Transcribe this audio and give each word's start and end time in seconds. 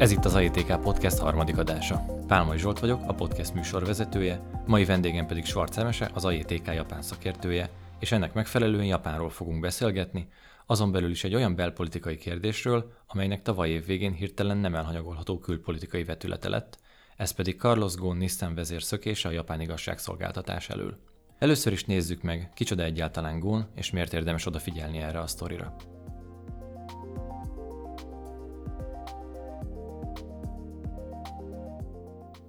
Ez 0.00 0.10
itt 0.10 0.24
az 0.24 0.34
AITK 0.34 0.80
Podcast 0.80 1.18
harmadik 1.18 1.58
adása. 1.58 2.04
Pálmai 2.26 2.58
Zsolt 2.58 2.78
vagyok, 2.78 3.00
a 3.06 3.14
podcast 3.14 3.54
műsorvezetője, 3.54 4.40
mai 4.66 4.84
vendégem 4.84 5.26
pedig 5.26 5.44
Schwarz 5.44 5.78
Emese, 5.78 6.10
az 6.14 6.24
AITK 6.24 6.66
japán 6.66 7.02
szakértője, 7.02 7.70
és 7.98 8.12
ennek 8.12 8.32
megfelelően 8.32 8.84
Japánról 8.84 9.30
fogunk 9.30 9.60
beszélgetni, 9.60 10.28
azon 10.72 10.92
belül 10.92 11.10
is 11.10 11.24
egy 11.24 11.34
olyan 11.34 11.54
belpolitikai 11.54 12.16
kérdésről, 12.16 12.92
amelynek 13.06 13.42
tavaly 13.42 13.68
év 13.68 13.86
végén 13.86 14.12
hirtelen 14.12 14.56
nem 14.56 14.74
elhanyagolható 14.74 15.38
külpolitikai 15.38 16.04
vetülete 16.04 16.48
lett, 16.48 16.78
ez 17.16 17.30
pedig 17.30 17.58
Carlos 17.58 17.94
Ghosn 17.94 18.18
Nissan 18.18 18.54
vezér 18.54 18.82
szökése 18.82 19.28
a 19.28 19.32
japán 19.32 19.60
igazságszolgáltatás 19.60 20.68
elől. 20.68 20.98
Először 21.38 21.72
is 21.72 21.84
nézzük 21.84 22.22
meg, 22.22 22.50
kicsoda 22.54 22.82
egyáltalán 22.82 23.40
Ghosn, 23.40 23.64
és 23.74 23.90
miért 23.90 24.12
érdemes 24.12 24.46
odafigyelni 24.46 24.98
erre 24.98 25.20
a 25.20 25.26
sztorira. 25.26 25.76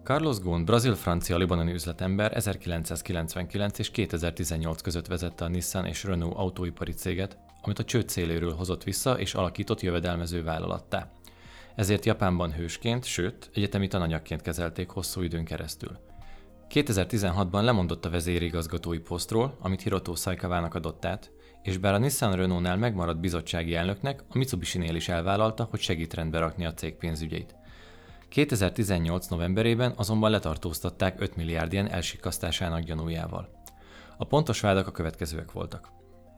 Carlos 0.04 0.40
Ghosn, 0.40 0.64
brazil-francia-libanoni 0.64 1.74
üzletember 1.74 2.38
1999 2.38 3.80
és 3.80 3.92
2018 3.92 4.82
között 4.82 5.08
vezette 5.08 5.46
a 5.46 5.48
Nissan 5.48 5.86
és 5.86 6.04
Renault 6.04 6.36
autóipari 6.38 6.92
céget, 6.92 7.38
amit 7.66 7.80
a 7.80 7.84
csőd 7.84 8.10
céléről 8.10 8.54
hozott 8.54 8.84
vissza 8.84 9.20
és 9.20 9.34
alakított 9.34 9.82
jövedelmező 9.82 10.44
vállalattá. 10.44 11.12
Ezért 11.76 12.06
Japánban 12.06 12.54
hősként, 12.54 13.06
sőt, 13.06 13.50
egyetemi 13.54 13.88
tananyagként 13.88 14.42
kezelték 14.42 14.90
hosszú 14.90 15.22
időn 15.22 15.46
keresztül. 15.46 16.00
2016-ban 16.70 17.64
lemondott 17.64 18.06
a 18.06 18.10
vezérigazgatói 18.10 19.00
posztról, 19.00 19.58
amit 19.60 19.82
Hiroto 19.82 20.16
Saikavának 20.16 20.76
adott 20.76 21.06
át, 21.06 21.32
és 21.62 21.78
bár 21.78 21.94
a 21.94 21.98
Nissan 21.98 22.36
Renault-nál 22.36 22.78
megmaradt 22.78 23.20
bizottsági 23.20 23.76
elnöknek, 23.76 24.24
a 24.30 24.38
Mitsubishi-nél 24.38 24.96
is 24.96 25.10
elvállalta, 25.10 25.68
hogy 25.70 25.80
segít 25.80 26.14
rendbe 26.14 26.40
rakni 26.40 26.66
a 26.66 26.74
cég 26.74 26.96
pénzügyeit. 26.96 27.56
2018. 28.30 29.28
novemberében 29.28 29.94
azonban 29.96 30.32
letartóztatták 30.32 31.22
5 31.22 31.36
milliárd 31.36 31.74
ilyen 31.74 31.90
elsikasztásának 31.90 32.82
gyanújával. 32.82 33.50
A 34.18 34.26
pontos 34.26 34.60
vádak 34.60 34.88
a 34.88 34.92
következőek 34.92 35.52
voltak. 35.52 35.88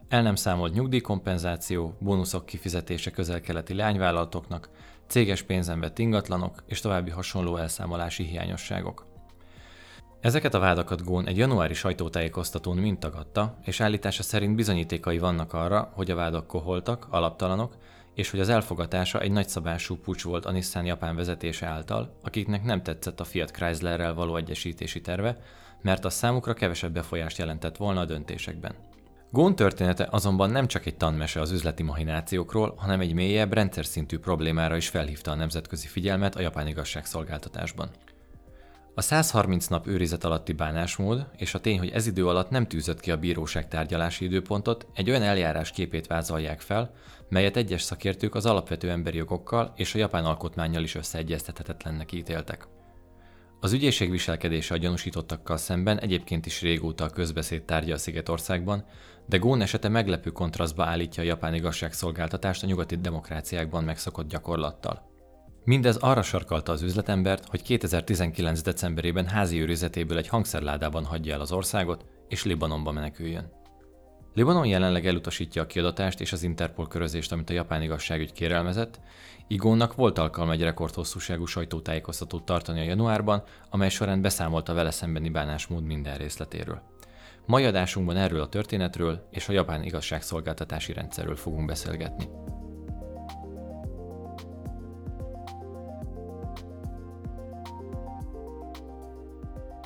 El 0.09 0.21
nem 0.21 0.35
számolt 0.35 0.73
nyugdíjkompenzáció, 0.73 1.95
bónuszok 1.99 2.45
kifizetése 2.45 3.11
közel-keleti 3.11 3.73
leányvállalatoknak, 3.73 4.69
céges 5.07 5.41
pénzen 5.41 5.79
vett 5.79 5.99
ingatlanok 5.99 6.63
és 6.65 6.79
további 6.79 7.09
hasonló 7.09 7.57
elszámolási 7.57 8.23
hiányosságok. 8.23 9.05
Ezeket 10.19 10.53
a 10.53 10.59
vádakat 10.59 11.03
Gón 11.03 11.27
egy 11.27 11.37
januári 11.37 11.73
sajtótájékoztatón 11.73 12.77
mind 12.77 12.99
tagadta, 12.99 13.57
és 13.63 13.81
állítása 13.81 14.23
szerint 14.23 14.55
bizonyítékai 14.55 15.17
vannak 15.17 15.53
arra, 15.53 15.91
hogy 15.93 16.11
a 16.11 16.15
vádak 16.15 16.47
koholtak, 16.47 17.07
alaptalanok, 17.09 17.75
és 18.13 18.29
hogy 18.29 18.39
az 18.39 18.49
elfogatása 18.49 19.19
egy 19.19 19.31
nagyszabású 19.31 19.97
pucs 19.97 20.23
volt 20.23 20.45
a 20.45 20.51
Nissan 20.51 20.85
japán 20.85 21.15
vezetése 21.15 21.65
által, 21.65 22.17
akiknek 22.23 22.63
nem 22.63 22.83
tetszett 22.83 23.19
a 23.19 23.23
Fiat 23.23 23.51
Chryslerrel 23.51 24.13
való 24.13 24.35
egyesítési 24.35 25.01
terve, 25.01 25.37
mert 25.81 26.05
a 26.05 26.09
számukra 26.09 26.53
kevesebb 26.53 26.93
befolyást 26.93 27.37
jelentett 27.37 27.77
volna 27.77 27.99
a 27.99 28.05
döntésekben. 28.05 28.75
Gón 29.31 29.55
története 29.55 30.07
azonban 30.11 30.49
nem 30.49 30.67
csak 30.67 30.85
egy 30.85 30.97
tanmese 30.97 31.41
az 31.41 31.51
üzleti 31.51 31.83
mahinációkról, 31.83 32.73
hanem 32.77 32.99
egy 32.99 33.13
mélyebb, 33.13 33.53
rendszer 33.53 33.85
szintű 33.85 34.19
problémára 34.19 34.75
is 34.75 34.87
felhívta 34.87 35.31
a 35.31 35.35
nemzetközi 35.35 35.87
figyelmet 35.87 36.35
a 36.35 36.41
japán 36.41 36.67
igazságszolgáltatásban. 36.67 37.89
A 38.97 39.01
130 39.01 39.67
nap 39.67 39.87
őrizet 39.87 40.23
alatti 40.23 40.53
bánásmód 40.53 41.27
és 41.37 41.53
a 41.53 41.59
tény, 41.59 41.77
hogy 41.77 41.89
ez 41.89 42.07
idő 42.07 42.27
alatt 42.27 42.49
nem 42.49 42.67
tűzött 42.67 42.99
ki 42.99 43.11
a 43.11 43.17
bíróság 43.17 43.67
tárgyalási 43.67 44.25
időpontot, 44.25 44.87
egy 44.93 45.09
olyan 45.09 45.21
eljárás 45.21 45.71
képét 45.71 46.07
vázolják 46.07 46.61
fel, 46.61 46.93
melyet 47.29 47.57
egyes 47.57 47.81
szakértők 47.81 48.35
az 48.35 48.45
alapvető 48.45 48.89
emberi 48.89 49.17
jogokkal 49.17 49.73
és 49.75 49.95
a 49.95 49.97
japán 49.97 50.25
alkotmányjal 50.25 50.83
is 50.83 50.95
összeegyeztethetetlennek 50.95 52.11
ítéltek. 52.11 52.67
Az 53.59 53.73
ügyészség 53.73 54.09
viselkedése 54.09 54.73
a 54.73 54.77
gyanúsítottakkal 54.77 55.57
szemben 55.57 55.99
egyébként 55.99 56.45
is 56.45 56.61
régóta 56.61 57.03
a 57.03 57.09
közbeszéd 57.09 57.63
tárgya 57.63 57.93
a 57.93 57.97
Szigetországban, 57.97 58.85
de 59.25 59.37
Gón 59.37 59.61
esete 59.61 59.89
meglepő 59.89 60.29
kontrasztba 60.29 60.83
állítja 60.83 61.23
a 61.23 61.25
japán 61.25 61.53
igazságszolgáltatást 61.53 62.63
a 62.63 62.67
nyugati 62.67 62.95
demokráciákban 62.95 63.83
megszokott 63.83 64.27
gyakorlattal. 64.27 65.13
Mindez 65.63 65.95
arra 65.95 66.21
sarkalta 66.21 66.71
az 66.71 66.81
üzletembert, 66.81 67.47
hogy 67.47 67.61
2019. 67.61 68.61
decemberében 68.61 69.27
házi 69.27 69.61
őrizetéből 69.61 70.17
egy 70.17 70.27
hangszerládában 70.27 71.05
hagyja 71.05 71.33
el 71.33 71.41
az 71.41 71.51
országot, 71.51 72.05
és 72.27 72.43
Libanonba 72.43 72.91
meneküljön. 72.91 73.51
Libanon 74.33 74.65
jelenleg 74.65 75.07
elutasítja 75.07 75.61
a 75.61 75.65
kiadatást 75.65 76.21
és 76.21 76.31
az 76.31 76.43
Interpol 76.43 76.87
körözést, 76.87 77.31
amit 77.31 77.49
a 77.49 77.53
japán 77.53 77.81
igazságügy 77.81 78.31
kérelmezett. 78.31 78.99
Igónnak 79.47 79.95
volt 79.95 80.17
alkalma 80.17 80.51
egy 80.51 80.61
rekordhosszúságú 80.61 81.45
sajtótájékoztatót 81.45 82.43
tartani 82.43 82.79
a 82.79 82.83
januárban, 82.83 83.43
amely 83.69 83.89
során 83.89 84.21
beszámolt 84.21 84.69
a 84.69 84.73
vele 84.73 84.91
szembeni 84.91 85.29
bánásmód 85.29 85.83
minden 85.83 86.17
részletéről. 86.17 86.81
Mai 87.47 87.65
adásunkban 87.65 88.17
erről 88.17 88.41
a 88.41 88.49
történetről 88.49 89.27
és 89.31 89.49
a 89.49 89.51
japán 89.51 89.83
igazságszolgáltatási 89.83 90.93
rendszerről 90.93 91.35
fogunk 91.35 91.65
beszélgetni. 91.65 92.29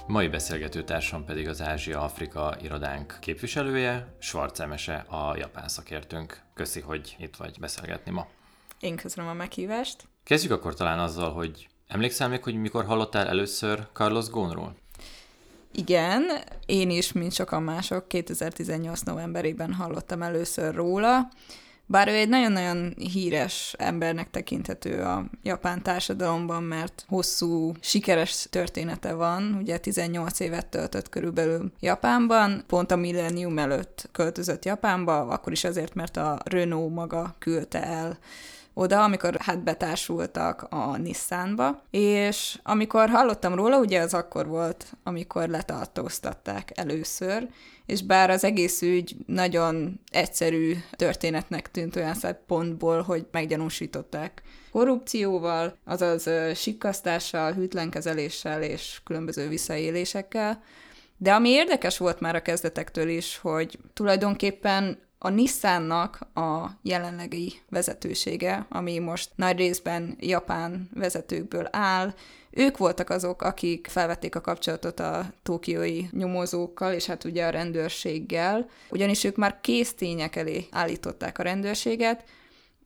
Mai 0.08 0.28
beszélgető 0.28 0.84
társam 0.84 1.26
pedig 1.26 1.48
az 1.48 1.62
Ázsia-Afrika 1.62 2.56
irodánk 2.62 3.18
képviselője, 3.22 4.16
Schwarz 4.20 4.60
Emese, 4.60 4.96
a 4.98 5.36
japán 5.38 5.68
szakértőnk. 5.68 6.42
Köszi, 6.54 6.80
hogy 6.80 7.16
itt 7.20 7.36
vagy 7.36 7.60
beszélgetni 7.60 8.12
ma. 8.12 8.28
Én 8.80 8.96
köszönöm 8.96 9.30
a 9.30 9.34
meghívást. 9.34 10.08
Kezdjük 10.24 10.52
akkor 10.52 10.74
talán 10.74 11.00
azzal, 11.00 11.32
hogy 11.32 11.68
emlékszel 11.88 12.30
még, 12.30 12.44
hogy 12.44 12.56
mikor 12.56 12.86
hallottál 12.86 13.28
először 13.28 13.88
Carlos 13.94 14.30
Gónról? 14.30 14.76
Igen, 15.72 16.24
én 16.66 16.90
is, 16.90 17.12
mint 17.12 17.34
sokan 17.34 17.64
mások, 17.64 18.08
2018 18.08 19.02
novemberében 19.02 19.74
hallottam 19.74 20.22
először 20.22 20.76
róla. 20.76 21.30
Bár 21.86 22.08
ő 22.08 22.14
egy 22.14 22.30
nagyon-nagyon 22.30 22.94
híres 22.98 23.76
embernek 23.78 24.30
tekinthető 24.30 25.02
a 25.02 25.26
japán 25.44 25.84
társadalomban, 25.84 26.64
mert 26.64 27.06
hosszú, 27.08 27.72
sikeres 27.80 28.48
története 28.50 29.14
van, 29.14 29.58
ugye 29.62 29.78
18 29.78 30.40
évet 30.40 30.68
töltött 30.68 31.10
körülbelül 31.10 31.72
Japánban, 31.80 32.64
pont 32.68 32.92
a 32.92 32.96
millennium 32.96 33.58
előtt 33.58 34.10
költözött 34.12 34.66
Japánba, 34.66 35.28
akkor 35.28 35.52
is 35.52 35.64
azért, 35.64 35.94
mert 35.94 36.18
a 36.18 36.40
Renault 36.44 36.94
maga 36.94 37.36
küldte 37.40 37.84
el 37.84 38.18
oda, 38.80 39.04
amikor 39.04 39.36
hát 39.40 39.64
betársultak 39.64 40.68
a 40.70 40.98
Nissanba, 40.98 41.84
és 41.92 42.60
amikor 42.64 43.10
hallottam 43.10 43.56
róla, 43.56 43.78
ugye 43.80 44.02
az 44.02 44.14
akkor 44.14 44.48
volt, 44.48 44.86
amikor 45.04 45.50
letartóztatták 45.50 46.72
először, 46.76 47.48
és 47.86 48.04
bár 48.04 48.30
az 48.30 48.44
egész 48.44 48.82
ügy 48.82 49.16
nagyon 49.26 50.00
egyszerű 50.12 50.74
történetnek 50.92 51.72
tűnt 51.72 51.96
olyan 51.96 52.14
szempontból, 52.14 53.02
hogy 53.02 53.28
meggyanúsították 53.32 54.42
korrupcióval, 54.72 55.78
azaz 55.86 56.30
sikkasztással, 56.56 57.54
hűtlenkezeléssel 57.54 58.62
és 58.62 59.02
különböző 59.04 59.48
visszaélésekkel, 59.48 60.64
de 61.18 61.34
ami 61.34 61.50
érdekes 61.50 61.98
volt 61.98 62.20
már 62.20 62.36
a 62.36 62.42
kezdetektől 62.42 63.08
is, 63.08 63.38
hogy 63.38 63.80
tulajdonképpen 63.94 64.98
a 65.22 65.30
Nissannak 65.30 66.20
a 66.34 66.68
jelenlegi 66.82 67.54
vezetősége, 67.70 68.66
ami 68.70 69.00
most 69.00 69.30
nagy 69.36 69.58
részben 69.58 70.18
japán 70.20 70.90
vezetőkből 70.94 71.68
áll, 71.72 72.14
ők 72.52 72.78
voltak 72.78 73.10
azok, 73.10 73.42
akik 73.42 73.88
felvették 73.90 74.36
a 74.36 74.42
kapcsolatot 74.42 75.00
a 75.00 75.34
tokiói 75.44 76.06
nyomozókkal, 76.12 76.94
és 76.94 77.06
hát 77.06 77.24
ugye 77.24 77.46
a 77.46 77.50
rendőrséggel, 77.50 78.70
ugyanis 78.90 79.24
ők 79.24 79.36
már 79.36 79.60
késztények 79.62 80.36
elé 80.36 80.68
állították 80.72 81.38
a 81.38 81.44
rendőrséget, 81.44 82.24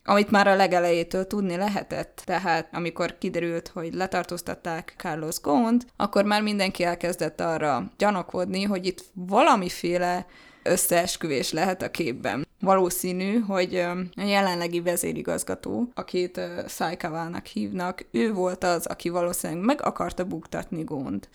amit 0.05 0.31
már 0.31 0.47
a 0.47 0.55
legelejétől 0.55 1.27
tudni 1.27 1.55
lehetett. 1.55 2.21
Tehát 2.25 2.69
amikor 2.71 3.17
kiderült, 3.17 3.67
hogy 3.67 3.93
letartóztatták 3.93 4.93
Carlos 4.97 5.39
Gont, 5.41 5.85
akkor 5.95 6.23
már 6.23 6.41
mindenki 6.41 6.83
elkezdett 6.83 7.41
arra 7.41 7.91
gyanakodni, 7.97 8.63
hogy 8.63 8.85
itt 8.85 9.03
valamiféle 9.13 10.25
összeesküvés 10.63 11.51
lehet 11.51 11.81
a 11.81 11.91
képben. 11.91 12.47
Valószínű, 12.59 13.39
hogy 13.39 13.75
a 14.15 14.21
jelenlegi 14.23 14.81
vezérigazgató, 14.81 15.91
akit 15.93 16.41
Szájkavának 16.67 17.45
hívnak, 17.45 18.05
ő 18.11 18.33
volt 18.33 18.63
az, 18.63 18.85
aki 18.85 19.09
valószínűleg 19.09 19.63
meg 19.63 19.85
akarta 19.85 20.23
buktatni 20.25 20.83
gond 20.83 21.27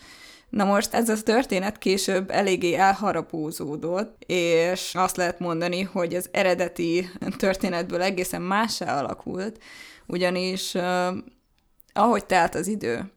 Na 0.49 0.63
most 0.63 0.93
ez 0.93 1.09
a 1.09 1.23
történet 1.23 1.77
később 1.77 2.31
eléggé 2.31 2.73
elharapózódott, 2.73 4.23
és 4.25 4.95
azt 4.95 5.17
lehet 5.17 5.39
mondani, 5.39 5.81
hogy 5.81 6.15
az 6.15 6.29
eredeti 6.31 7.09
történetből 7.37 8.01
egészen 8.01 8.41
mássá 8.41 8.99
alakult, 8.99 9.63
ugyanis 10.07 10.75
ahogy 11.93 12.25
telt 12.25 12.55
az 12.55 12.67
idő, 12.67 13.11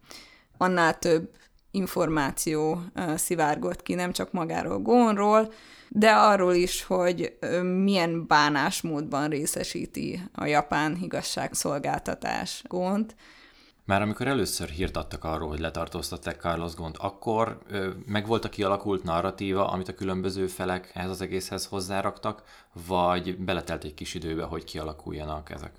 annál 0.57 0.99
több 0.99 1.31
információ 1.73 2.83
szivárgott 3.15 3.83
ki, 3.83 3.95
nem 3.95 4.13
csak 4.13 4.33
magáról 4.33 4.79
Gónról, 4.79 5.53
de 5.89 6.11
arról 6.11 6.55
is, 6.55 6.83
hogy 6.83 7.39
milyen 7.83 8.27
bánásmódban 8.27 9.29
részesíti 9.29 10.23
a 10.33 10.45
japán 10.45 10.99
igazságszolgáltatás 11.03 12.63
Gónt, 12.69 13.15
már 13.85 14.03
amikor 14.03 14.27
először 14.27 14.69
hírt 14.69 14.97
adtak 14.97 15.25
arról, 15.25 15.49
hogy 15.49 15.59
letartóztatták 15.59 16.41
Carlos 16.41 16.75
Gont, 16.75 16.97
akkor 16.97 17.59
ö, 17.69 17.91
megvolt 18.07 18.45
a 18.45 18.49
kialakult 18.49 19.03
narratíva, 19.03 19.69
amit 19.69 19.89
a 19.89 19.95
különböző 19.95 20.47
felek 20.47 20.91
ehhez 20.95 21.11
az 21.11 21.21
egészhez 21.21 21.67
hozzáraktak, 21.67 22.43
vagy 22.87 23.39
beletelt 23.39 23.85
egy 23.85 23.95
kis 23.95 24.15
időbe, 24.15 24.45
hogy 24.45 24.65
kialakuljanak 24.65 25.51
ezek? 25.51 25.73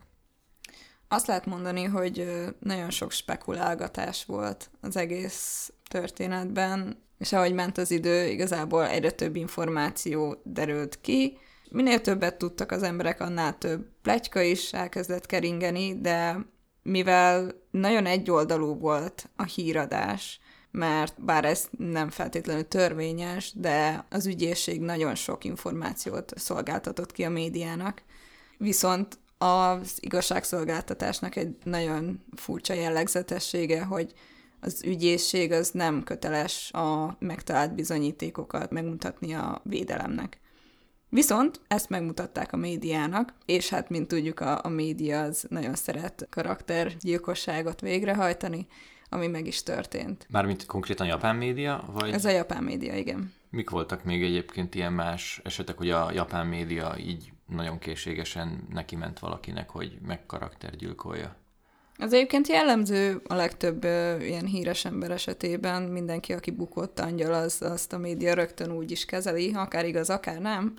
Azt 1.14 1.28
lehet 1.28 1.46
mondani, 1.46 1.84
hogy 1.84 2.28
nagyon 2.60 2.90
sok 2.90 3.12
spekulálgatás 3.12 4.26
volt 4.26 4.70
az 4.82 4.98
egész 4.98 5.72
történetben, 5.90 6.98
és 7.18 7.34
ahogy 7.34 7.54
ment 7.54 7.78
az 7.78 7.92
idő, 7.92 8.28
igazából 8.28 8.88
egyre 8.88 9.12
több 9.12 9.36
információ 9.36 10.42
derült 10.44 11.02
ki. 11.02 11.38
Minél 11.70 12.02
többet 12.02 12.38
tudtak 12.38 12.72
az 12.72 12.84
emberek, 12.84 13.22
annál 13.22 13.58
több 13.58 13.86
pletyka 14.02 14.42
is 14.42 14.74
elkezdett 14.74 15.26
keringeni, 15.26 16.00
de 16.02 16.46
mivel 16.84 17.52
nagyon 17.72 18.06
egyoldalú 18.06 18.80
volt 18.80 19.30
a 19.36 19.44
híradás, 19.44 20.40
mert 20.72 21.24
bár 21.24 21.46
ez 21.46 21.68
nem 21.78 22.10
feltétlenül 22.10 22.68
törvényes, 22.68 23.54
de 23.56 24.06
az 24.10 24.26
ügyészség 24.26 24.82
nagyon 24.82 25.16
sok 25.16 25.44
információt 25.44 26.34
szolgáltatott 26.36 27.12
ki 27.12 27.24
a 27.24 27.30
médiának. 27.30 28.02
Viszont 28.58 29.18
az 29.44 29.98
igazságszolgáltatásnak 30.00 31.36
egy 31.36 31.56
nagyon 31.64 32.24
furcsa 32.36 32.74
jellegzetessége, 32.74 33.84
hogy 33.84 34.14
az 34.60 34.84
ügyészség 34.86 35.52
az 35.52 35.70
nem 35.72 36.04
köteles 36.04 36.72
a 36.72 37.16
megtalált 37.20 37.76
bizonyítékokat 37.76 38.72
megmutatni 38.72 39.34
a 39.34 39.62
védelemnek. 39.64 40.40
Viszont 41.10 41.62
ezt 41.68 41.90
megmutatták 41.90 42.54
a 42.54 42.58
médiának, 42.58 43.34
és 43.46 43.70
hát, 43.70 43.90
mint 43.90 44.08
tudjuk, 44.08 44.40
a, 44.40 44.60
a 44.64 44.70
média 44.70 45.22
az 45.22 45.46
nagyon 45.50 45.76
szeret 45.76 46.28
karaktergyilkosságot 46.30 47.82
végrehajtani, 47.82 48.68
ami 49.10 49.28
meg 49.28 49.48
is 49.48 49.64
történt. 49.64 50.28
Mármint 50.30 50.66
konkrétan 50.66 51.08
japán 51.08 51.36
média? 51.36 51.84
Vagy... 51.94 52.12
Ez 52.12 52.26
a 52.26 52.30
japán 52.30 52.64
média, 52.64 52.96
igen. 52.96 53.34
Mik 53.50 53.70
voltak 53.70 54.04
még 54.04 54.24
egyébként 54.24 54.76
ilyen 54.76 54.94
más 54.94 55.42
esetek, 55.44 55.78
hogy 55.78 55.90
a 55.90 56.12
japán 56.12 56.48
média 56.48 56.96
így 56.98 57.33
nagyon 57.46 57.80
készségesen 57.80 58.68
neki 58.70 58.96
ment 58.96 59.20
valakinek, 59.20 59.70
hogy 59.70 59.98
megkaraktergyilkolja? 60.06 61.36
Az 61.98 62.14
egyébként 62.14 62.48
jellemző 62.48 63.22
a 63.28 63.34
legtöbb 63.34 63.84
ö, 63.84 64.20
ilyen 64.20 64.46
híres 64.46 64.86
ember 64.86 65.12
esetében, 65.12 65.82
mindenki, 65.82 66.34
aki 66.34 66.52
bukott 66.52 67.00
angyal, 67.00 67.34
az, 67.34 67.62
azt 67.62 67.94
a 67.94 67.98
média 67.98 68.34
rögtön 68.34 68.72
úgy 68.72 68.92
is 68.92 69.06
kezeli, 69.06 69.52
akár 69.54 69.86
igaz, 69.86 70.10
akár 70.10 70.40
nem. 70.40 70.74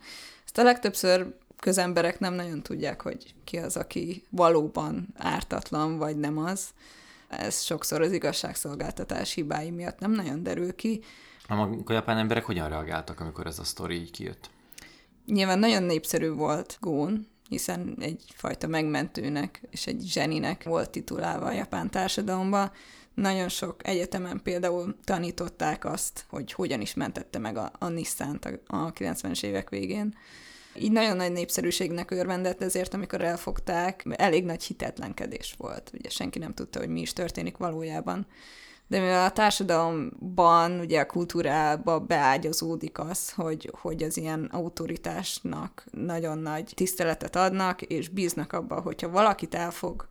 Ezt 0.44 0.58
a 0.58 0.62
legtöbbször 0.62 1.34
közemberek 1.60 2.18
nem 2.18 2.34
nagyon 2.34 2.62
tudják, 2.62 3.00
hogy 3.00 3.34
ki 3.44 3.56
az, 3.56 3.76
aki 3.76 4.24
valóban 4.30 5.08
ártatlan, 5.16 5.98
vagy 5.98 6.16
nem 6.16 6.38
az. 6.38 6.68
Ez 7.28 7.60
sokszor 7.60 8.00
az 8.00 8.12
igazságszolgáltatás 8.12 9.32
hibái 9.32 9.70
miatt 9.70 9.98
nem 9.98 10.10
nagyon 10.10 10.42
derül 10.42 10.74
ki. 10.74 11.00
A 11.48 11.92
japán 11.92 12.18
emberek 12.18 12.44
hogyan 12.44 12.68
reagáltak, 12.68 13.20
amikor 13.20 13.46
ez 13.46 13.58
a 13.58 13.64
sztori 13.64 13.94
így 13.94 14.10
kijött? 14.10 14.50
Nyilván 15.26 15.58
nagyon 15.58 15.82
népszerű 15.82 16.30
volt 16.30 16.78
Gón, 16.80 17.26
hiszen 17.48 17.96
egyfajta 18.00 18.66
megmentőnek 18.66 19.62
és 19.70 19.86
egy 19.86 20.02
zseninek 20.06 20.64
volt 20.64 20.90
titulálva 20.90 21.46
a 21.46 21.52
japán 21.52 21.90
társadalomban. 21.90 22.72
Nagyon 23.14 23.48
sok 23.48 23.86
egyetemen 23.86 24.40
például 24.42 24.96
tanították 25.04 25.84
azt, 25.84 26.24
hogy 26.28 26.52
hogyan 26.52 26.80
is 26.80 26.94
mentette 26.94 27.38
meg 27.38 27.56
a, 27.56 27.72
a 27.78 27.88
Nissan-t 27.88 28.44
a, 28.44 28.50
a 28.66 28.92
90-es 28.92 29.42
évek 29.42 29.70
végén. 29.70 30.14
Így 30.78 30.92
nagyon 30.92 31.16
nagy 31.16 31.32
népszerűségnek 31.32 32.10
örvendett, 32.10 32.62
ezért 32.62 32.94
amikor 32.94 33.20
elfogták, 33.20 34.06
elég 34.10 34.44
nagy 34.44 34.62
hitetlenkedés 34.62 35.54
volt. 35.58 35.90
Ugye 35.94 36.08
senki 36.08 36.38
nem 36.38 36.54
tudta, 36.54 36.78
hogy 36.78 36.88
mi 36.88 37.00
is 37.00 37.12
történik 37.12 37.56
valójában 37.56 38.26
de 38.86 39.00
mivel 39.00 39.24
a 39.24 39.30
társadalomban, 39.30 40.80
ugye 40.80 41.00
a 41.00 41.06
kultúrába 41.06 42.00
beágyazódik 42.00 42.98
az, 42.98 43.32
hogy, 43.32 43.70
hogy 43.80 44.02
az 44.02 44.16
ilyen 44.16 44.48
autoritásnak 44.52 45.84
nagyon 45.90 46.38
nagy 46.38 46.72
tiszteletet 46.74 47.36
adnak, 47.36 47.82
és 47.82 48.08
bíznak 48.08 48.52
abba, 48.52 48.80
hogyha 48.80 49.10
valakit 49.10 49.54
elfog 49.54 50.08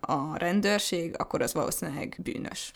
a 0.00 0.36
rendőrség, 0.36 1.14
akkor 1.18 1.42
az 1.42 1.54
valószínűleg 1.54 2.16
bűnös. 2.22 2.72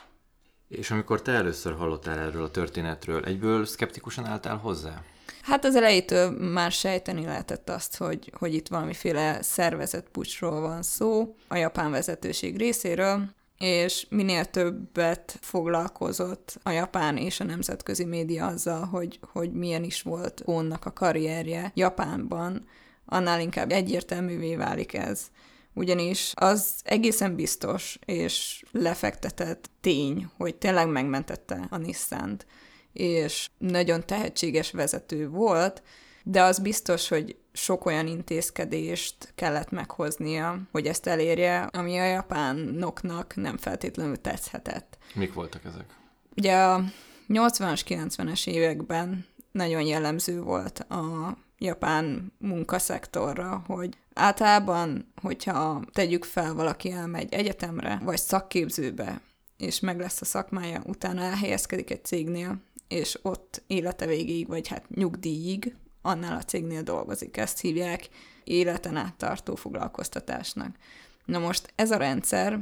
És 0.67 0.91
amikor 0.91 1.21
te 1.21 1.31
először 1.31 1.73
hallottál 1.73 2.19
erről 2.19 2.43
a 2.43 2.51
történetről, 2.51 3.25
egyből 3.25 3.65
szkeptikusan 3.65 4.25
álltál 4.25 4.57
hozzá? 4.57 5.03
Hát 5.41 5.65
az 5.65 5.75
elejétől 5.75 6.51
már 6.51 6.71
sejteni 6.71 7.25
lehetett 7.25 7.69
azt, 7.69 7.97
hogy, 7.97 8.31
hogy 8.37 8.53
itt 8.53 8.67
valamiféle 8.67 9.41
szervezett 9.41 10.09
pucsról 10.09 10.61
van 10.61 10.81
szó 10.81 11.35
a 11.47 11.55
japán 11.55 11.91
vezetőség 11.91 12.57
részéről, 12.57 13.29
és 13.61 14.05
minél 14.09 14.45
többet 14.45 15.37
foglalkozott 15.41 16.59
a 16.63 16.69
japán 16.69 17.17
és 17.17 17.39
a 17.39 17.43
nemzetközi 17.43 18.05
média 18.05 18.45
azzal, 18.45 18.85
hogy, 18.85 19.19
hogy 19.31 19.51
milyen 19.51 19.83
is 19.83 20.01
volt 20.01 20.43
Ónnak 20.47 20.85
a 20.85 20.93
karrierje 20.93 21.71
Japánban, 21.75 22.67
annál 23.05 23.41
inkább 23.41 23.71
egyértelművé 23.71 24.55
válik 24.55 24.93
ez. 24.93 25.21
Ugyanis 25.73 26.31
az 26.35 26.73
egészen 26.83 27.35
biztos 27.35 27.99
és 28.05 28.63
lefektetett 28.71 29.69
tény, 29.81 30.29
hogy 30.37 30.55
tényleg 30.55 30.87
megmentette 30.87 31.67
a 31.69 31.77
Nissan-t, 31.77 32.45
és 32.93 33.49
nagyon 33.57 34.05
tehetséges 34.05 34.71
vezető 34.71 35.29
volt, 35.29 35.83
de 36.23 36.41
az 36.41 36.59
biztos, 36.59 37.07
hogy 37.07 37.35
sok 37.53 37.85
olyan 37.85 38.07
intézkedést 38.07 39.31
kellett 39.35 39.69
meghoznia, 39.69 40.59
hogy 40.71 40.85
ezt 40.85 41.07
elérje, 41.07 41.61
ami 41.61 41.97
a 41.97 42.05
japánoknak 42.05 43.35
nem 43.35 43.57
feltétlenül 43.57 44.21
tetszhetett. 44.21 44.97
Mik 45.15 45.33
voltak 45.33 45.65
ezek? 45.65 45.85
Ugye 46.35 46.55
a 46.55 46.83
80-as, 47.29 47.81
90-es 47.87 48.47
években 48.47 49.25
nagyon 49.51 49.81
jellemző 49.81 50.41
volt 50.41 50.79
a 50.79 51.37
japán 51.57 52.33
munkaszektorra, 52.37 53.63
hogy 53.67 53.97
általában, 54.13 55.11
hogyha 55.21 55.81
tegyük 55.91 56.23
fel, 56.23 56.53
valaki 56.53 56.91
elmegy 56.91 57.33
egyetemre, 57.33 57.99
vagy 58.03 58.19
szakképzőbe, 58.19 59.21
és 59.57 59.79
meg 59.79 59.99
lesz 59.99 60.21
a 60.21 60.25
szakmája, 60.25 60.81
utána 60.85 61.21
elhelyezkedik 61.21 61.89
egy 61.89 62.05
cégnél, 62.05 62.61
és 62.87 63.19
ott 63.21 63.63
élete 63.67 64.05
végéig, 64.05 64.47
vagy 64.47 64.67
hát 64.67 64.89
nyugdíjig 64.89 65.75
annál 66.01 66.37
a 66.37 66.43
cégnél 66.43 66.81
dolgozik. 66.81 67.37
Ezt 67.37 67.59
hívják 67.59 68.09
életen 68.43 68.95
át 68.95 69.15
tartó 69.15 69.55
foglalkoztatásnak. 69.55 70.75
Na 71.25 71.39
most 71.39 71.73
ez 71.75 71.91
a 71.91 71.97
rendszer 71.97 72.59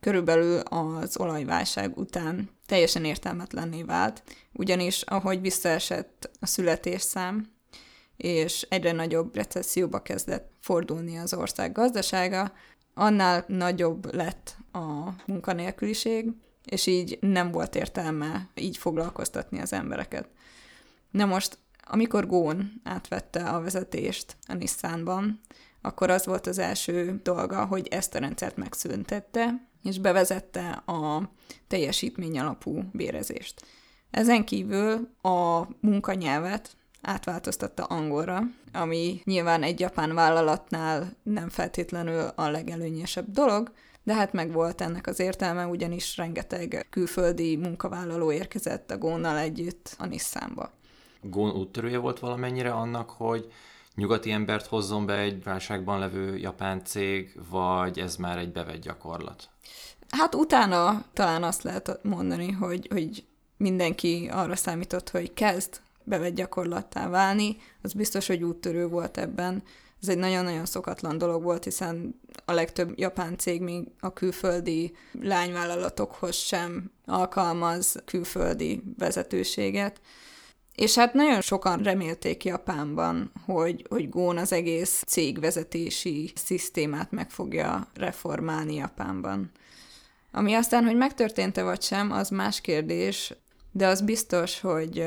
körülbelül 0.00 0.58
az 0.58 1.16
olajválság 1.18 1.98
után 1.98 2.50
teljesen 2.66 3.04
értelmetlenné 3.04 3.82
vált, 3.82 4.22
ugyanis 4.52 5.02
ahogy 5.02 5.40
visszaesett 5.40 6.30
a 6.40 6.46
születésszám, 6.46 7.54
és 8.16 8.66
egyre 8.68 8.92
nagyobb 8.92 9.34
recesszióba 9.34 10.02
kezdett 10.02 10.50
fordulni 10.60 11.18
az 11.18 11.34
ország 11.34 11.72
gazdasága, 11.72 12.52
annál 12.94 13.44
nagyobb 13.48 14.14
lett 14.14 14.56
a 14.72 15.10
munkanélküliség, 15.26 16.30
és 16.64 16.86
így 16.86 17.18
nem 17.20 17.50
volt 17.50 17.74
értelme 17.74 18.48
így 18.54 18.76
foglalkoztatni 18.76 19.60
az 19.60 19.72
embereket. 19.72 20.28
Na 21.10 21.24
most 21.24 21.58
amikor 21.86 22.26
Gón 22.26 22.80
átvette 22.84 23.48
a 23.48 23.60
vezetést 23.60 24.36
a 24.46 24.54
Nissanban, 24.54 25.40
akkor 25.80 26.10
az 26.10 26.26
volt 26.26 26.46
az 26.46 26.58
első 26.58 27.20
dolga, 27.22 27.64
hogy 27.64 27.86
ezt 27.90 28.14
a 28.14 28.18
rendszert 28.18 28.56
megszüntette, 28.56 29.68
és 29.82 29.98
bevezette 29.98 30.70
a 30.70 31.30
teljesítmény 31.66 32.38
alapú 32.38 32.82
bérezést. 32.92 33.64
Ezen 34.10 34.44
kívül 34.44 35.08
a 35.22 35.62
munkanyelvet 35.80 36.76
átváltoztatta 37.02 37.84
angolra, 37.84 38.42
ami 38.72 39.20
nyilván 39.24 39.62
egy 39.62 39.80
japán 39.80 40.14
vállalatnál 40.14 41.16
nem 41.22 41.48
feltétlenül 41.48 42.20
a 42.34 42.48
legelőnyesebb 42.48 43.30
dolog, 43.30 43.72
de 44.02 44.14
hát 44.14 44.32
meg 44.32 44.52
volt 44.52 44.80
ennek 44.80 45.06
az 45.06 45.20
értelme, 45.20 45.66
ugyanis 45.66 46.16
rengeteg 46.16 46.86
külföldi 46.90 47.56
munkavállaló 47.56 48.32
érkezett 48.32 48.90
a 48.90 48.98
Gónnal 48.98 49.38
együtt 49.38 49.94
a 49.98 50.06
Nissanba. 50.06 50.72
Gón 51.20 51.50
úttörője 51.50 51.98
volt 51.98 52.18
valamennyire 52.18 52.72
annak, 52.72 53.10
hogy 53.10 53.52
nyugati 53.94 54.30
embert 54.30 54.66
hozzon 54.66 55.06
be 55.06 55.18
egy 55.18 55.42
válságban 55.42 55.98
levő 55.98 56.36
japán 56.36 56.84
cég, 56.84 57.40
vagy 57.50 57.98
ez 57.98 58.16
már 58.16 58.38
egy 58.38 58.52
bevett 58.52 58.80
gyakorlat? 58.80 59.48
Hát 60.08 60.34
utána 60.34 61.04
talán 61.12 61.42
azt 61.42 61.62
lehet 61.62 61.98
mondani, 62.02 62.50
hogy, 62.50 62.86
hogy 62.90 63.24
mindenki 63.56 64.28
arra 64.32 64.56
számított, 64.56 65.10
hogy 65.10 65.34
kezd 65.34 65.80
bevett 66.04 66.34
gyakorlattá 66.34 67.08
válni, 67.08 67.56
az 67.82 67.92
biztos, 67.92 68.26
hogy 68.26 68.42
úttörő 68.42 68.86
volt 68.86 69.18
ebben. 69.18 69.62
Ez 70.02 70.08
egy 70.08 70.18
nagyon-nagyon 70.18 70.66
szokatlan 70.66 71.18
dolog 71.18 71.42
volt, 71.42 71.64
hiszen 71.64 72.20
a 72.44 72.52
legtöbb 72.52 72.98
japán 72.98 73.38
cég 73.38 73.60
még 73.60 73.88
a 74.00 74.12
külföldi 74.12 74.94
lányvállalatokhoz 75.20 76.34
sem 76.34 76.90
alkalmaz 77.06 78.02
külföldi 78.04 78.82
vezetőséget. 78.98 80.00
És 80.76 80.94
hát 80.94 81.14
nagyon 81.14 81.40
sokan 81.40 81.82
remélték 81.82 82.44
Japánban, 82.44 83.32
hogy, 83.44 83.86
hogy 83.88 84.08
Gón 84.08 84.38
az 84.38 84.52
egész 84.52 85.02
cégvezetési 85.06 86.32
szisztémát 86.34 87.10
meg 87.10 87.30
fogja 87.30 87.88
reformálni 87.94 88.74
Japánban. 88.74 89.50
Ami 90.32 90.54
aztán, 90.54 90.84
hogy 90.84 90.96
megtörtént-e 90.96 91.62
vagy 91.62 91.82
sem, 91.82 92.12
az 92.12 92.28
más 92.28 92.60
kérdés, 92.60 93.34
de 93.72 93.86
az 93.86 94.00
biztos, 94.00 94.60
hogy 94.60 95.06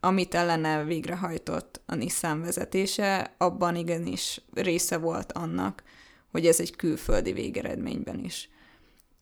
amit 0.00 0.34
ellene 0.34 0.84
végrehajtott 0.84 1.80
a 1.86 1.94
Nissan 1.94 2.40
vezetése, 2.40 3.34
abban 3.38 3.76
igenis 3.76 4.40
része 4.54 4.98
volt 4.98 5.32
annak, 5.32 5.82
hogy 6.32 6.46
ez 6.46 6.60
egy 6.60 6.76
külföldi 6.76 7.32
végeredményben 7.32 8.24
is. 8.24 8.48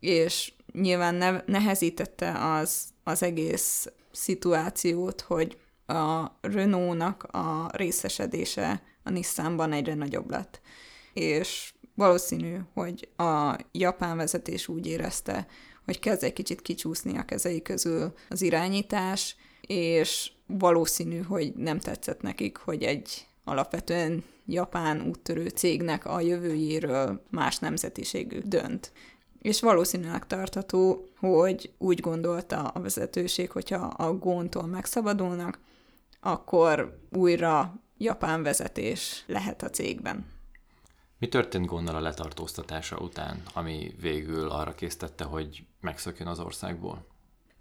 És 0.01 0.53
nyilván 0.73 1.15
ne, 1.15 1.41
nehezítette 1.47 2.53
az, 2.53 2.83
az 3.05 3.23
egész 3.23 3.87
szituációt, 4.19 5.21
hogy 5.21 5.59
a 5.87 6.27
Renault-nak 6.41 7.23
a 7.23 7.71
részesedése 7.73 8.83
a 9.03 9.11
Nissanban 9.11 9.73
egyre 9.73 9.95
nagyobb 9.95 10.31
lett. 10.31 10.61
És 11.13 11.73
valószínű, 11.95 12.57
hogy 12.75 13.09
a 13.17 13.57
japán 13.73 14.17
vezetés 14.17 14.69
úgy 14.69 14.87
érezte, 14.87 15.47
hogy 15.85 15.99
kezd 15.99 16.25
egy 16.25 16.33
kicsit 16.33 16.63
kicsúszni 16.63 17.19
a 17.19 17.25
kezei 17.25 17.63
közül 17.63 18.13
az 18.29 18.43
irányítás, 18.43 19.37
és 19.61 20.33
valószínű, 20.47 21.21
hogy 21.21 21.53
nem 21.55 21.79
tetszett 21.79 22.21
nekik, 22.21 22.57
hogy 22.57 22.83
egy 22.83 23.27
alapvetően 23.45 24.25
japán 24.47 25.03
úttörő 25.03 25.49
cégnek 25.49 26.05
a 26.07 26.21
jövőjéről 26.21 27.23
más 27.31 27.59
nemzetiségű 27.59 28.39
dönt. 28.45 28.93
És 29.39 29.61
valószínűleg 29.61 30.27
tartható, 30.27 31.09
hogy 31.19 31.73
úgy 31.79 32.01
gondolta 32.01 32.63
a 32.63 32.81
vezetőség, 32.81 33.51
hogyha 33.51 33.87
a 33.87 34.13
góntól 34.13 34.67
megszabadulnak, 34.67 35.59
akkor 36.21 36.99
újra 37.11 37.75
japán 37.99 38.43
vezetés 38.43 39.25
lehet 39.27 39.63
a 39.63 39.71
cégben. 39.71 40.27
Mi 41.19 41.29
történt 41.29 41.67
gondol 41.67 41.95
a 41.95 42.01
letartóztatása 42.01 42.97
után, 42.97 43.43
ami 43.55 43.95
végül 44.01 44.49
arra 44.49 44.75
késztette, 44.75 45.25
hogy 45.25 45.67
megszökjön 45.81 46.29
az 46.29 46.41
országból? 46.41 47.07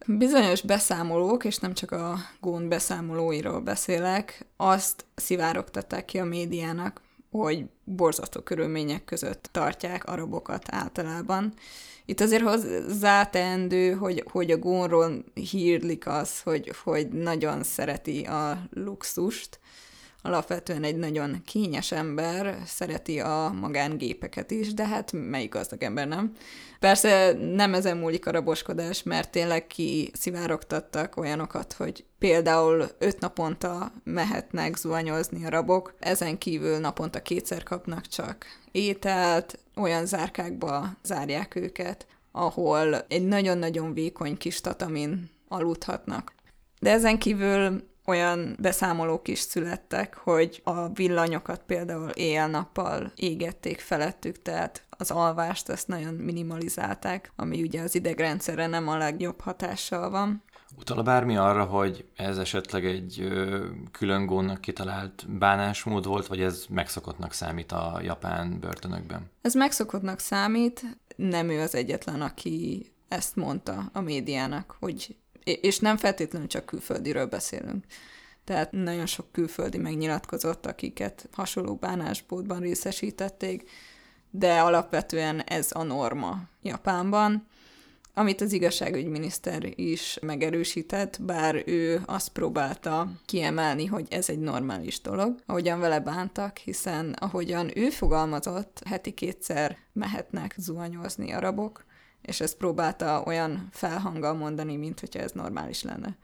Bizonyos 0.07 0.61
beszámolók, 0.61 1.45
és 1.45 1.57
nem 1.57 1.73
csak 1.73 1.91
a 1.91 2.15
gond 2.39 2.67
beszámolóiról 2.67 3.61
beszélek, 3.61 4.45
azt 4.55 5.05
szivárogtatták 5.15 6.05
ki 6.05 6.19
a 6.19 6.23
médiának, 6.23 7.01
hogy 7.31 7.65
borzasztó 7.83 8.41
körülmények 8.41 9.05
között 9.05 9.49
tartják 9.51 10.05
arabokat 10.05 10.63
általában. 10.67 11.53
Itt 12.05 12.19
azért 12.19 12.43
hozzáteendő, 12.43 13.91
hogy, 13.91 14.23
hogy 14.31 14.51
a 14.51 14.57
gónról 14.57 15.23
hírlik 15.33 16.07
az, 16.07 16.41
hogy, 16.41 16.71
hogy 16.83 17.07
nagyon 17.07 17.63
szereti 17.63 18.23
a 18.23 18.67
luxust, 18.73 19.59
alapvetően 20.27 20.83
egy 20.83 20.95
nagyon 20.95 21.41
kényes 21.45 21.91
ember, 21.91 22.57
szereti 22.65 23.19
a 23.19 23.53
magángépeket 23.59 24.51
is, 24.51 24.73
de 24.73 24.87
hát 24.87 25.11
melyik 25.11 25.53
gazdag 25.53 25.83
ember 25.83 26.07
nem? 26.07 26.31
Persze 26.79 27.33
nem 27.33 27.73
ezen 27.73 27.97
múlik 27.97 28.27
a 28.27 28.31
raboskodás, 28.31 29.03
mert 29.03 29.31
tényleg 29.31 29.67
ki 29.67 30.11
szivárogtattak 30.13 31.17
olyanokat, 31.17 31.73
hogy 31.73 32.05
például 32.19 32.85
öt 32.99 33.19
naponta 33.19 33.91
mehetnek 34.03 34.75
zuhanyozni 34.75 35.45
a 35.45 35.49
rabok, 35.49 35.93
ezen 35.99 36.37
kívül 36.37 36.77
naponta 36.77 37.21
kétszer 37.21 37.63
kapnak 37.63 38.07
csak 38.07 38.45
ételt, 38.71 39.59
olyan 39.75 40.05
zárkákba 40.05 40.89
zárják 41.03 41.55
őket, 41.55 42.05
ahol 42.31 43.05
egy 43.07 43.27
nagyon-nagyon 43.27 43.93
vékony 43.93 44.37
kis 44.37 44.61
tatamin 44.61 45.29
aludhatnak. 45.47 46.33
De 46.79 46.91
ezen 46.91 47.19
kívül 47.19 47.83
olyan 48.07 48.55
beszámolók 48.59 49.27
is 49.27 49.39
születtek, 49.39 50.15
hogy 50.15 50.61
a 50.63 50.89
villanyokat 50.89 51.61
például 51.65 52.09
éjjel-nappal 52.09 53.11
égették 53.15 53.79
felettük, 53.79 54.41
tehát 54.41 54.85
az 54.89 55.11
alvást 55.11 55.69
ezt 55.69 55.87
nagyon 55.87 56.13
minimalizálták, 56.13 57.31
ami 57.35 57.61
ugye 57.61 57.81
az 57.81 57.95
idegrendszerre 57.95 58.67
nem 58.67 58.87
a 58.87 58.97
legjobb 58.97 59.41
hatással 59.41 60.09
van. 60.09 60.43
Utala 60.79 61.01
bármi 61.01 61.37
arra, 61.37 61.63
hogy 61.63 62.05
ez 62.15 62.37
esetleg 62.37 62.85
egy 62.85 63.21
ö, 63.21 63.65
külön 63.91 64.25
gónnak 64.25 64.61
kitalált 64.61 65.25
bánásmód 65.29 66.05
volt, 66.05 66.27
vagy 66.27 66.41
ez 66.41 66.65
megszokottnak 66.69 67.33
számít 67.33 67.71
a 67.71 67.99
japán 68.03 68.59
börtönökben? 68.59 69.31
Ez 69.41 69.53
megszokottnak 69.53 70.19
számít, 70.19 70.81
nem 71.15 71.49
ő 71.49 71.61
az 71.61 71.75
egyetlen, 71.75 72.21
aki 72.21 72.85
ezt 73.07 73.35
mondta 73.35 73.89
a 73.93 74.01
médiának, 74.01 74.75
hogy 74.79 75.15
és 75.51 75.79
nem 75.79 75.97
feltétlenül 75.97 76.47
csak 76.47 76.65
külföldiről 76.65 77.25
beszélünk. 77.25 77.85
Tehát 78.43 78.71
nagyon 78.71 79.05
sok 79.05 79.31
külföldi 79.31 79.77
megnyilatkozott, 79.77 80.65
akiket 80.65 81.29
hasonló 81.31 81.75
bánásbódban 81.75 82.59
részesítették, 82.59 83.69
de 84.31 84.59
alapvetően 84.59 85.41
ez 85.41 85.69
a 85.73 85.83
norma 85.83 86.41
Japánban, 86.61 87.47
amit 88.13 88.41
az 88.41 88.51
igazságügyminiszter 88.51 89.79
is 89.79 90.17
megerősített, 90.21 91.21
bár 91.21 91.63
ő 91.65 92.01
azt 92.05 92.29
próbálta 92.29 93.11
kiemelni, 93.25 93.85
hogy 93.85 94.07
ez 94.09 94.29
egy 94.29 94.39
normális 94.39 95.01
dolog, 95.01 95.39
ahogyan 95.45 95.79
vele 95.79 95.99
bántak, 95.99 96.57
hiszen 96.57 97.15
ahogyan 97.19 97.77
ő 97.77 97.89
fogalmazott, 97.89 98.81
heti 98.85 99.13
kétszer 99.13 99.77
mehetnek 99.93 100.55
zuhanyozni 100.57 101.31
arabok, 101.31 101.85
és 102.21 102.39
ezt 102.39 102.57
próbálta 102.57 103.23
olyan 103.25 103.67
felhanggal 103.71 104.33
mondani, 104.33 104.75
mint 104.75 104.99
hogyha 104.99 105.19
ez 105.19 105.31
normális 105.31 105.83
lenne. 105.83 106.17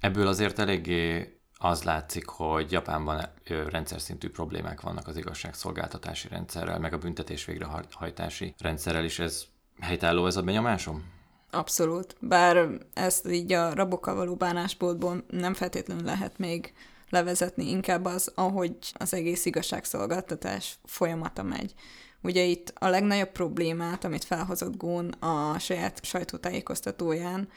Ebből 0.00 0.26
azért 0.26 0.58
eléggé 0.58 1.32
az 1.58 1.82
látszik, 1.82 2.26
hogy 2.26 2.72
Japánban 2.72 3.24
rendszer 3.68 4.00
szintű 4.00 4.30
problémák 4.30 4.80
vannak 4.80 5.06
az 5.06 5.16
igazságszolgáltatási 5.16 6.28
rendszerrel, 6.28 6.78
meg 6.78 6.92
a 6.92 6.98
büntetés 6.98 7.44
végrehajtási 7.44 8.54
rendszerrel 8.58 9.04
is. 9.04 9.18
Ez 9.18 9.44
helytálló 9.80 10.26
ez 10.26 10.36
a 10.36 10.42
benyomásom? 10.42 11.12
Abszolút. 11.50 12.16
Bár 12.20 12.68
ezt 12.94 13.28
így 13.28 13.52
a 13.52 13.74
rabokkal 13.74 14.14
való 14.14 14.34
bánásbódból 14.34 15.24
nem 15.28 15.54
feltétlenül 15.54 16.04
lehet 16.04 16.38
még 16.38 16.72
levezetni, 17.08 17.70
inkább 17.70 18.04
az, 18.04 18.32
ahogy 18.34 18.76
az 18.92 19.14
egész 19.14 19.44
igazságszolgáltatás 19.44 20.78
folyamata 20.84 21.42
megy. 21.42 21.74
Ugye 22.24 22.42
itt 22.42 22.72
a 22.74 22.88
legnagyobb 22.88 23.32
problémát, 23.32 24.04
amit 24.04 24.24
felhozott 24.24 24.76
Gón 24.76 25.08
a 25.08 25.58
saját 25.58 26.04
sajtótájékoztatóján, 26.04 27.48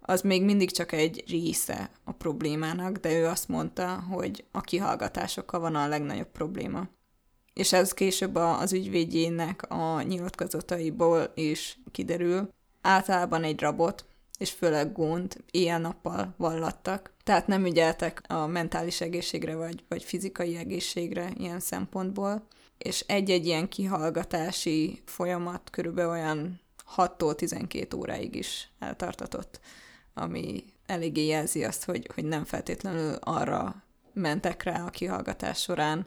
az 0.00 0.20
még 0.20 0.44
mindig 0.44 0.70
csak 0.70 0.92
egy 0.92 1.24
része 1.26 1.90
a 2.04 2.12
problémának, 2.12 2.96
de 2.96 3.12
ő 3.12 3.26
azt 3.26 3.48
mondta, 3.48 4.04
hogy 4.10 4.44
a 4.50 4.60
kihallgatásokkal 4.60 5.60
van 5.60 5.74
a 5.74 5.88
legnagyobb 5.88 6.30
probléma. 6.30 6.88
És 7.52 7.72
ez 7.72 7.92
később 7.92 8.34
az 8.34 8.72
ügyvédjének 8.72 9.70
a 9.70 10.02
nyilatkozataiból 10.02 11.32
is 11.34 11.78
kiderül. 11.90 12.48
Általában 12.80 13.42
egy 13.42 13.60
rabot, 13.60 14.04
és 14.38 14.50
főleg 14.50 14.92
gond 14.92 15.36
éjjel-nappal 15.50 16.34
vallattak. 16.36 17.14
Tehát 17.24 17.46
nem 17.46 17.66
ügyeltek 17.66 18.22
a 18.28 18.46
mentális 18.46 19.00
egészségre 19.00 19.56
vagy, 19.56 19.84
vagy 19.88 20.02
fizikai 20.02 20.56
egészségre 20.56 21.30
ilyen 21.36 21.60
szempontból 21.60 22.46
és 22.78 23.04
egy-egy 23.06 23.46
ilyen 23.46 23.68
kihallgatási 23.68 25.02
folyamat 25.04 25.70
körülbelül 25.70 26.10
olyan 26.10 26.60
6-tól 26.96 27.34
12 27.34 27.96
óráig 27.96 28.34
is 28.34 28.70
eltartatott, 28.78 29.60
ami 30.14 30.64
eléggé 30.86 31.26
jelzi 31.26 31.64
azt, 31.64 31.84
hogy, 31.84 32.10
hogy 32.14 32.24
nem 32.24 32.44
feltétlenül 32.44 33.14
arra 33.14 33.84
mentek 34.12 34.62
rá 34.62 34.84
a 34.84 34.90
kihallgatás 34.90 35.60
során, 35.60 36.06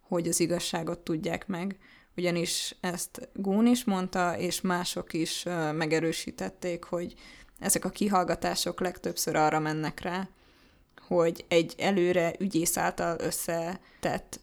hogy 0.00 0.28
az 0.28 0.40
igazságot 0.40 0.98
tudják 0.98 1.46
meg, 1.46 1.78
ugyanis 2.16 2.76
ezt 2.80 3.28
Gún 3.34 3.66
is 3.66 3.84
mondta, 3.84 4.38
és 4.38 4.60
mások 4.60 5.12
is 5.12 5.42
megerősítették, 5.72 6.84
hogy 6.84 7.14
ezek 7.58 7.84
a 7.84 7.90
kihallgatások 7.90 8.80
legtöbbször 8.80 9.36
arra 9.36 9.58
mennek 9.58 10.00
rá, 10.00 10.28
hogy 11.06 11.44
egy 11.48 11.74
előre 11.78 12.34
ügyész 12.38 12.76
által 12.76 13.16
összetett 13.20 14.40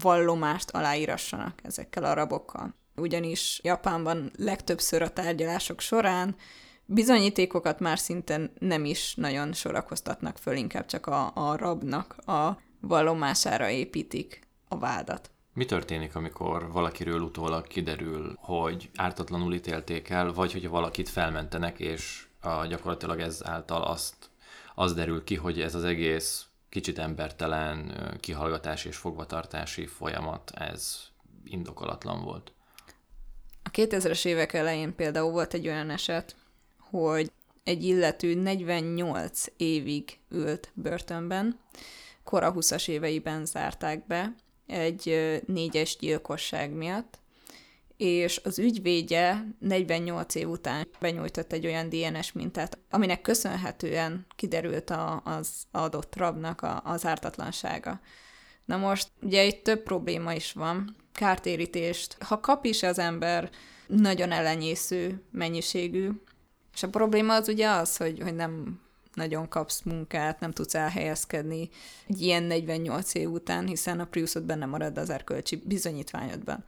vallomást 0.00 0.70
aláírassanak 0.70 1.58
ezekkel 1.62 2.04
a 2.04 2.12
rabokkal. 2.12 2.74
Ugyanis 2.96 3.60
Japánban 3.62 4.30
legtöbbször 4.36 5.02
a 5.02 5.12
tárgyalások 5.12 5.80
során 5.80 6.36
bizonyítékokat 6.84 7.80
már 7.80 7.98
szinte 7.98 8.50
nem 8.58 8.84
is 8.84 9.14
nagyon 9.14 9.52
sorakoztatnak 9.52 10.38
föl, 10.38 10.56
inkább 10.56 10.86
csak 10.86 11.06
a, 11.06 11.32
a 11.34 11.56
rabnak 11.56 12.16
a 12.26 12.58
vallomására 12.80 13.68
építik 13.68 14.40
a 14.68 14.78
vádat. 14.78 15.30
Mi 15.54 15.64
történik, 15.64 16.14
amikor 16.14 16.72
valakiről 16.72 17.20
utólag 17.20 17.66
kiderül, 17.66 18.36
hogy 18.40 18.90
ártatlanul 18.94 19.54
ítélték 19.54 20.08
el, 20.08 20.32
vagy 20.32 20.52
hogy 20.52 20.68
valakit 20.68 21.08
felmentenek, 21.08 21.78
és 21.78 22.26
a, 22.40 22.66
gyakorlatilag 22.66 23.20
ez 23.20 23.40
által 23.44 23.82
azt, 23.82 24.30
az 24.74 24.94
derül 24.94 25.24
ki, 25.24 25.34
hogy 25.36 25.60
ez 25.60 25.74
az 25.74 25.84
egész 25.84 26.46
kicsit 26.72 26.98
embertelen 26.98 27.92
kihallgatás 28.20 28.84
és 28.84 28.96
fogvatartási 28.96 29.86
folyamat, 29.86 30.50
ez 30.54 30.98
indokolatlan 31.44 32.24
volt. 32.24 32.52
A 33.62 33.70
2000-es 33.70 34.24
évek 34.24 34.52
elején 34.52 34.94
például 34.94 35.30
volt 35.30 35.54
egy 35.54 35.66
olyan 35.66 35.90
eset, 35.90 36.36
hogy 36.78 37.32
egy 37.64 37.84
illető 37.84 38.34
48 38.34 39.44
évig 39.56 40.18
ült 40.30 40.70
börtönben, 40.74 41.58
kora 42.24 42.52
20-as 42.56 42.88
éveiben 42.88 43.46
zárták 43.46 44.06
be 44.06 44.34
egy 44.66 45.40
négyes 45.46 45.96
gyilkosság 45.96 46.70
miatt, 46.70 47.18
és 48.02 48.40
az 48.44 48.58
ügyvédje 48.58 49.46
48 49.58 50.34
év 50.34 50.48
után 50.48 50.88
benyújtott 51.00 51.52
egy 51.52 51.66
olyan 51.66 51.88
DNS 51.88 52.32
mintát, 52.32 52.78
aminek 52.90 53.20
köszönhetően 53.20 54.26
kiderült 54.36 54.90
a, 54.90 55.22
az 55.24 55.48
adott 55.70 56.16
rabnak 56.16 56.62
a, 56.62 56.82
az 56.84 57.06
ártatlansága. 57.06 58.00
Na 58.64 58.76
most 58.76 59.08
ugye 59.20 59.44
itt 59.44 59.64
több 59.64 59.82
probléma 59.82 60.32
is 60.32 60.52
van, 60.52 60.96
kártérítést. 61.12 62.16
Ha 62.22 62.40
kap 62.40 62.64
is 62.64 62.82
az 62.82 62.98
ember 62.98 63.50
nagyon 63.86 64.30
ellenyésző 64.30 65.22
mennyiségű, 65.30 66.10
és 66.74 66.82
a 66.82 66.88
probléma 66.88 67.34
az 67.34 67.48
ugye 67.48 67.68
az, 67.68 67.96
hogy, 67.96 68.20
hogy 68.22 68.34
nem 68.34 68.80
nagyon 69.14 69.48
kapsz 69.48 69.82
munkát, 69.82 70.40
nem 70.40 70.50
tudsz 70.50 70.74
elhelyezkedni 70.74 71.68
egy 72.08 72.22
ilyen 72.22 72.42
48 72.42 73.14
év 73.14 73.30
után, 73.30 73.66
hiszen 73.66 74.00
a 74.00 74.04
Priusod 74.04 74.42
benne 74.42 74.66
marad 74.66 74.98
az 74.98 75.10
erkölcsi 75.10 75.62
bizonyítványodban. 75.64 76.64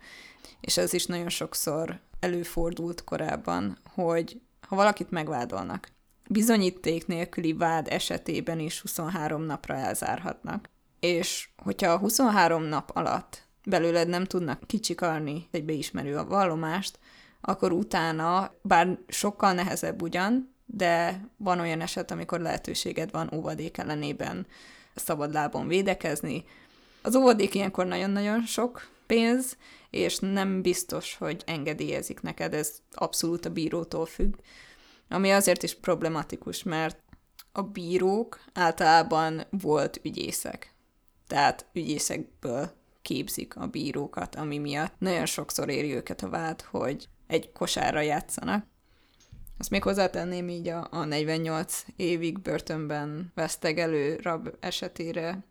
És 0.61 0.77
ez 0.77 0.93
is 0.93 1.07
nagyon 1.07 1.29
sokszor 1.29 2.01
előfordult 2.21 3.05
korábban, 3.05 3.79
hogy 3.95 4.41
ha 4.69 4.77
valakit 4.77 5.11
megvádolnak, 5.11 5.89
bizonyíték 6.29 7.07
nélküli 7.07 7.53
vád 7.53 7.89
esetében 7.89 8.59
is 8.59 8.81
23 8.81 9.43
napra 9.43 9.75
elzárhatnak. 9.75 10.69
És 11.01 11.49
hogyha 11.57 11.91
a 11.91 11.99
23 11.99 12.63
nap 12.63 12.91
alatt 12.95 13.47
belőled 13.65 14.09
nem 14.09 14.25
tudnak 14.25 14.67
kicsikarni 14.67 15.49
egy 15.51 15.65
beismerő 15.65 16.17
a 16.17 16.27
vallomást, 16.27 16.99
akkor 17.41 17.73
utána, 17.73 18.55
bár 18.63 18.99
sokkal 19.09 19.53
nehezebb 19.53 20.03
ugyan, 20.03 20.54
de 20.67 21.29
van 21.37 21.61
olyan 21.61 21.81
eset, 21.81 22.11
amikor 22.11 22.41
lehetőséged 22.41 23.11
van 23.11 23.31
óvadék 23.35 23.79
ellenében 23.79 24.47
szabadlábon 24.95 25.69
védekezni. 25.69 26.45
Az 27.03 27.17
óvadék 27.17 27.55
ilyenkor 27.55 27.87
nagyon-nagyon 27.87 28.43
sok 28.43 28.89
pénz, 29.07 29.57
és 29.91 30.19
nem 30.19 30.63
biztos, 30.63 31.17
hogy 31.17 31.43
engedélyezik 31.47 32.21
neked, 32.21 32.55
ez 32.55 32.73
abszolút 32.93 33.45
a 33.45 33.51
bírótól 33.51 34.07
függ. 34.07 34.35
Ami 35.09 35.31
azért 35.31 35.63
is 35.63 35.75
problematikus, 35.75 36.63
mert 36.63 36.99
a 37.53 37.63
bírók 37.63 38.41
általában 38.53 39.47
volt 39.51 40.01
ügyészek. 40.03 40.75
Tehát 41.27 41.67
ügyészekből 41.73 42.73
képzik 43.03 43.57
a 43.57 43.67
bírókat, 43.67 44.35
ami 44.35 44.59
miatt 44.59 44.95
nagyon 44.99 45.27
sokszor 45.27 45.69
éri 45.69 45.95
őket 45.95 46.23
a 46.23 46.29
vád, 46.29 46.61
hogy 46.63 47.09
egy 47.27 47.53
kosárra 47.53 48.01
játszanak. 48.01 48.67
Azt 49.59 49.71
még 49.71 49.83
hozzátenném 49.83 50.49
így 50.49 50.69
a, 50.69 50.89
a 50.91 51.05
48 51.05 51.85
évig 51.97 52.41
börtönben 52.41 53.33
vesztegelő 53.35 54.19
rab 54.23 54.49
esetére, 54.61 55.45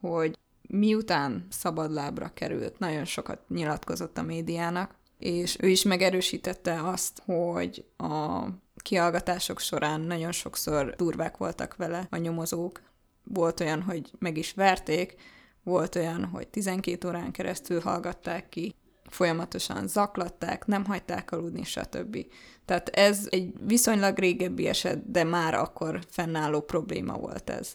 hogy 0.00 0.38
miután 0.68 1.46
szabadlábra 1.50 2.30
került, 2.34 2.78
nagyon 2.78 3.04
sokat 3.04 3.48
nyilatkozott 3.48 4.18
a 4.18 4.22
médiának, 4.22 4.94
és 5.18 5.56
ő 5.60 5.68
is 5.68 5.82
megerősítette 5.82 6.88
azt, 6.88 7.22
hogy 7.24 7.84
a 7.96 8.44
kihallgatások 8.76 9.58
során 9.58 10.00
nagyon 10.00 10.32
sokszor 10.32 10.94
durvák 10.96 11.36
voltak 11.36 11.76
vele 11.76 12.06
a 12.10 12.16
nyomozók. 12.16 12.82
Volt 13.24 13.60
olyan, 13.60 13.82
hogy 13.82 14.10
meg 14.18 14.36
is 14.36 14.52
verték, 14.52 15.14
volt 15.62 15.94
olyan, 15.94 16.24
hogy 16.24 16.48
12 16.48 17.08
órán 17.08 17.30
keresztül 17.30 17.80
hallgatták 17.80 18.48
ki, 18.48 18.74
folyamatosan 19.10 19.88
zaklatták, 19.88 20.66
nem 20.66 20.84
hagyták 20.84 21.32
aludni, 21.32 21.64
stb. 21.64 22.26
Tehát 22.64 22.88
ez 22.88 23.26
egy 23.30 23.52
viszonylag 23.66 24.18
régebbi 24.18 24.66
eset, 24.66 25.10
de 25.10 25.24
már 25.24 25.54
akkor 25.54 26.00
fennálló 26.08 26.60
probléma 26.60 27.18
volt 27.18 27.50
ez. 27.50 27.74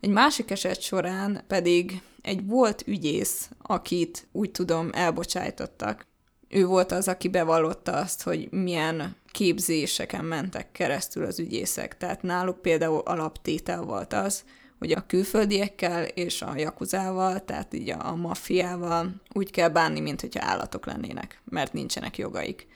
Egy 0.00 0.10
másik 0.10 0.50
eset 0.50 0.80
során 0.80 1.44
pedig 1.46 2.02
egy 2.22 2.46
volt 2.46 2.82
ügyész, 2.86 3.50
akit 3.62 4.28
úgy 4.32 4.50
tudom 4.50 4.90
elbocsájtottak. 4.92 6.06
Ő 6.48 6.66
volt 6.66 6.92
az, 6.92 7.08
aki 7.08 7.28
bevallotta 7.28 7.92
azt, 7.92 8.22
hogy 8.22 8.50
milyen 8.50 9.16
képzéseken 9.32 10.24
mentek 10.24 10.72
keresztül 10.72 11.24
az 11.24 11.38
ügyészek. 11.38 11.96
Tehát 11.96 12.22
náluk 12.22 12.62
például 12.62 12.98
alaptétel 12.98 13.82
volt 13.82 14.12
az, 14.12 14.44
hogy 14.80 14.92
a 14.92 15.06
külföldiekkel 15.06 16.04
és 16.04 16.42
a 16.42 16.56
jakuzával, 16.56 17.44
tehát 17.44 17.74
így 17.74 17.90
a, 17.90 18.06
a 18.08 18.14
maffiával 18.14 19.14
úgy 19.32 19.50
kell 19.50 19.68
bánni, 19.68 20.00
mint 20.00 20.20
hogyha 20.20 20.46
állatok 20.46 20.86
lennének, 20.86 21.40
mert 21.44 21.72
nincsenek 21.72 22.18
jogaik. 22.18 22.66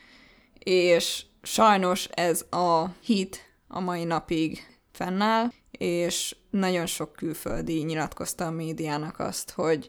És 0.59 1.25
sajnos 1.43 2.05
ez 2.05 2.45
a 2.51 2.85
hit 3.01 3.53
a 3.69 3.81
mai 3.81 4.05
napig 4.05 4.79
fennáll, 4.93 5.53
és 5.71 6.37
nagyon 6.51 6.87
sok 6.87 7.13
külföldi 7.13 7.83
nyilatkozta 7.83 8.47
a 8.47 8.51
médiának 8.51 9.19
azt, 9.19 9.51
hogy 9.51 9.89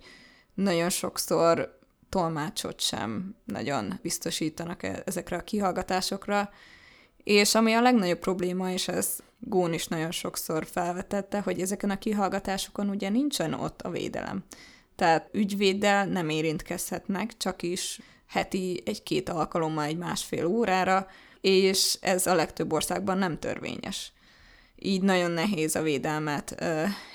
nagyon 0.54 0.90
sokszor 0.90 1.80
tolmácsot 2.10 2.82
sem 2.82 3.36
nagyon 3.46 4.00
biztosítanak 4.02 4.84
e- 4.84 5.02
ezekre 5.06 5.38
a 5.38 5.44
kihallgatásokra, 5.44 6.50
és 7.26 7.56
ami 7.56 7.74
a 7.74 7.82
legnagyobb 7.82 8.20
probléma, 8.20 8.72
és 8.72 8.88
ez 8.88 9.18
Gón 9.40 9.74
is 9.74 9.88
nagyon 9.88 10.12
sokszor 10.12 10.66
felvetette, 10.66 11.40
hogy 11.40 11.62
ezeken 11.62 11.90
a 11.90 11.98
kihallgatásokon 11.98 12.90
ugye 12.90 13.10
nincsen 13.10 13.54
ott 13.54 13.82
a 13.82 13.90
védelem. 13.90 14.44
Tehát 14.96 15.30
ügyvéddel 15.32 16.06
nem 16.06 16.30
érintkezhetnek, 16.30 17.38
csak 17.38 17.62
is 17.62 18.00
heti 18.28 18.82
egy-két 18.86 19.30
alkalommal 19.30 19.84
egy 19.84 19.98
másfél 19.98 20.46
órára, 20.46 21.08
és 21.42 21.98
ez 22.02 22.28
a 22.28 22.36
legtöbb 22.36 22.74
országban 22.74 23.18
nem 23.18 23.40
törvényes. 23.40 24.14
Így 24.76 25.02
nagyon 25.02 25.32
nehéz 25.32 25.76
a 25.76 25.82
védelmet, 25.82 26.64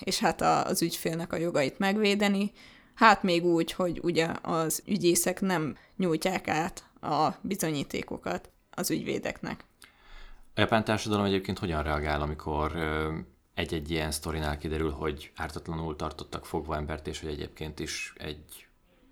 és 0.00 0.18
hát 0.18 0.40
az 0.40 0.82
ügyfélnek 0.82 1.32
a 1.32 1.36
jogait 1.36 1.78
megvédeni, 1.78 2.52
hát 2.94 3.22
még 3.22 3.44
úgy, 3.44 3.72
hogy 3.72 4.00
ugye 4.02 4.28
az 4.42 4.82
ügyészek 4.86 5.40
nem 5.40 5.76
nyújtják 5.96 6.48
át 6.48 6.84
a 7.00 7.28
bizonyítékokat 7.40 8.50
az 8.70 8.90
ügyvédeknek. 8.90 9.64
A 10.60 10.62
japán 10.62 10.84
társadalom 10.84 11.24
egyébként 11.24 11.58
hogyan 11.58 11.82
reagál, 11.82 12.20
amikor 12.20 12.72
egy-egy 13.54 13.90
ilyen 13.90 14.10
sztorinál 14.10 14.58
kiderül, 14.58 14.90
hogy 14.90 15.32
ártatlanul 15.36 15.96
tartottak 15.96 16.46
fogva 16.46 16.76
embert, 16.76 17.06
és 17.06 17.20
hogy 17.20 17.28
egyébként 17.28 17.78
is 17.78 18.12
egy 18.16 18.66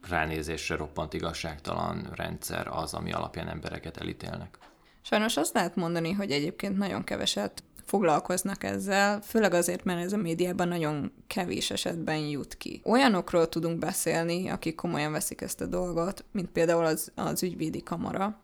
ránézésre 0.09 0.77
roppant 0.77 1.15
igazságtalan 1.15 2.09
rendszer 2.15 2.67
az, 2.67 2.95
ami 2.95 3.13
alapján 3.13 3.49
embereket 3.49 3.97
elítélnek. 3.97 4.59
Sajnos 5.03 5.37
azt 5.37 5.55
lehet 5.55 5.77
mondani, 5.77 6.13
hogy 6.13 6.31
egyébként 6.31 6.79
nagyon 6.79 7.05
keveset 7.05 7.63
foglalkoznak 7.85 8.65
ezzel, 8.65 9.21
főleg 9.21 9.53
azért, 9.53 9.85
mert 9.85 10.05
ez 10.05 10.13
a 10.13 10.17
médiában 10.17 10.69
nagyon 10.69 11.13
kevés 11.27 11.71
esetben 11.71 12.19
jut 12.19 12.57
ki. 12.57 12.81
Olyanokról 12.85 13.49
tudunk 13.49 13.79
beszélni, 13.79 14.49
akik 14.49 14.75
komolyan 14.75 15.13
veszik 15.13 15.41
ezt 15.41 15.61
a 15.61 15.67
dolgot, 15.67 16.25
mint 16.33 16.51
például 16.51 16.85
az, 16.85 17.13
az 17.15 17.43
ügyvédi 17.43 17.83
kamara, 17.83 18.39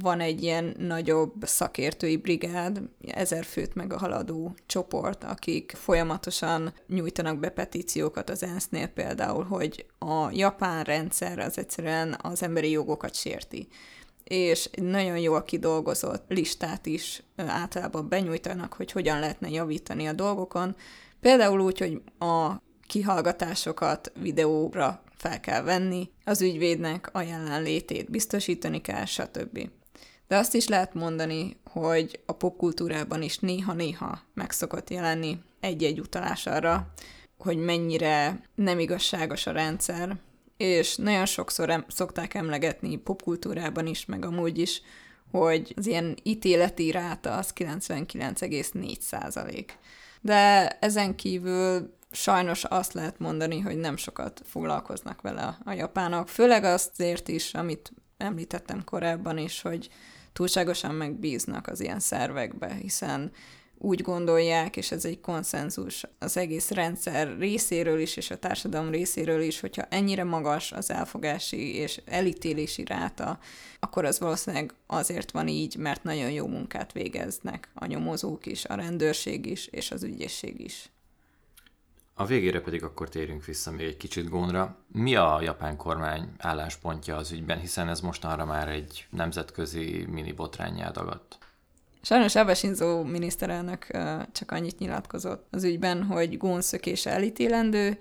van 0.00 0.20
egy 0.20 0.42
ilyen 0.42 0.74
nagyobb 0.78 1.32
szakértői 1.40 2.16
brigád, 2.16 2.80
ezer 3.06 3.44
főt 3.44 3.74
meg 3.74 3.92
a 3.92 3.98
haladó 3.98 4.54
csoport, 4.66 5.24
akik 5.24 5.72
folyamatosan 5.76 6.74
nyújtanak 6.86 7.38
be 7.38 7.48
petíciókat 7.48 8.30
az 8.30 8.42
ENSZ-nél 8.42 8.86
például, 8.86 9.44
hogy 9.44 9.86
a 9.98 10.30
japán 10.30 10.84
rendszer 10.84 11.38
az 11.38 11.58
egyszerűen 11.58 12.16
az 12.22 12.42
emberi 12.42 12.70
jogokat 12.70 13.14
sérti 13.14 13.68
és 14.24 14.68
egy 14.72 14.82
nagyon 14.82 15.18
jól 15.18 15.42
kidolgozott 15.42 16.24
listát 16.28 16.86
is 16.86 17.22
általában 17.36 18.08
benyújtanak, 18.08 18.72
hogy 18.72 18.92
hogyan 18.92 19.20
lehetne 19.20 19.48
javítani 19.48 20.06
a 20.06 20.12
dolgokon. 20.12 20.76
Például 21.20 21.60
úgy, 21.60 21.78
hogy 21.78 22.02
a 22.18 22.62
kihallgatásokat 22.86 24.12
videóra 24.20 25.02
fel 25.16 25.40
kell 25.40 25.62
venni, 25.62 26.10
az 26.24 26.42
ügyvédnek 26.42 27.08
a 27.12 27.20
jelenlétét 27.20 28.10
biztosítani 28.10 28.80
kell, 28.80 29.04
stb. 29.04 29.70
De 30.28 30.36
azt 30.36 30.54
is 30.54 30.68
lehet 30.68 30.94
mondani, 30.94 31.56
hogy 31.64 32.20
a 32.26 32.32
popkultúrában 32.32 33.22
is 33.22 33.38
néha-néha 33.38 34.20
meg 34.34 34.50
szokott 34.50 34.90
jelenni 34.90 35.38
egy-egy 35.60 36.00
utalás 36.00 36.46
arra, 36.46 36.92
hogy 37.38 37.56
mennyire 37.56 38.40
nem 38.54 38.78
igazságos 38.78 39.46
a 39.46 39.52
rendszer, 39.52 40.16
és 40.56 40.96
nagyon 40.96 41.26
sokszor 41.26 41.70
em- 41.70 41.90
szokták 41.90 42.34
emlegetni 42.34 42.96
popkultúrában 42.96 43.86
is, 43.86 44.04
meg 44.04 44.24
amúgy 44.24 44.58
is, 44.58 44.82
hogy 45.30 45.72
az 45.76 45.86
ilyen 45.86 46.16
ítéleti 46.22 46.90
ráta 46.90 47.36
az 47.36 47.52
99,4 47.54 49.00
százalék. 49.00 49.78
De 50.20 50.68
ezen 50.68 51.16
kívül 51.16 51.96
sajnos 52.10 52.64
azt 52.64 52.92
lehet 52.92 53.18
mondani, 53.18 53.60
hogy 53.60 53.76
nem 53.76 53.96
sokat 53.96 54.42
foglalkoznak 54.44 55.20
vele 55.20 55.58
a 55.64 55.72
japánok, 55.72 56.28
főleg 56.28 56.64
azért 56.64 57.28
is, 57.28 57.54
amit 57.54 57.92
említettem 58.22 58.84
korábban 58.84 59.38
is, 59.38 59.62
hogy 59.62 59.88
túlságosan 60.32 60.94
megbíznak 60.94 61.66
az 61.66 61.80
ilyen 61.80 62.00
szervekbe, 62.00 62.74
hiszen 62.74 63.32
úgy 63.84 64.02
gondolják, 64.02 64.76
és 64.76 64.90
ez 64.90 65.04
egy 65.04 65.20
konszenzus 65.20 66.04
az 66.18 66.36
egész 66.36 66.70
rendszer 66.70 67.36
részéről 67.38 68.00
is, 68.00 68.16
és 68.16 68.30
a 68.30 68.38
társadalom 68.38 68.90
részéről 68.90 69.40
is, 69.40 69.60
hogyha 69.60 69.86
ennyire 69.90 70.24
magas 70.24 70.72
az 70.72 70.90
elfogási 70.90 71.74
és 71.74 72.00
elítélési 72.04 72.84
ráta, 72.84 73.38
akkor 73.80 74.04
az 74.04 74.18
valószínűleg 74.18 74.74
azért 74.86 75.30
van 75.30 75.48
így, 75.48 75.76
mert 75.76 76.02
nagyon 76.02 76.30
jó 76.30 76.46
munkát 76.46 76.92
végeznek 76.92 77.68
a 77.74 77.86
nyomozók 77.86 78.46
is, 78.46 78.64
a 78.64 78.74
rendőrség 78.74 79.46
is, 79.46 79.66
és 79.66 79.90
az 79.90 80.02
ügyészség 80.02 80.60
is. 80.60 80.90
A 82.22 82.26
végére 82.26 82.60
pedig 82.60 82.84
akkor 82.84 83.08
térjünk 83.08 83.44
vissza 83.44 83.70
még 83.70 83.86
egy 83.86 83.96
kicsit 83.96 84.28
gónra. 84.28 84.76
Mi 84.92 85.16
a 85.16 85.40
japán 85.40 85.76
kormány 85.76 86.28
álláspontja 86.38 87.16
az 87.16 87.32
ügyben, 87.32 87.58
hiszen 87.58 87.88
ez 87.88 88.00
mostanra 88.00 88.44
már 88.44 88.68
egy 88.68 89.06
nemzetközi 89.10 90.06
mini 90.10 90.32
botrányjá 90.32 90.90
dagadt? 90.90 91.38
Sajnos 92.04 92.34
Abe 92.34 92.54
Shinzo 92.54 93.02
miniszterelnök 93.04 93.86
csak 94.32 94.50
annyit 94.50 94.78
nyilatkozott 94.78 95.46
az 95.50 95.64
ügyben, 95.64 96.02
hogy 96.02 96.36
gónszökése 96.36 97.10
elítélendő, 97.10 97.98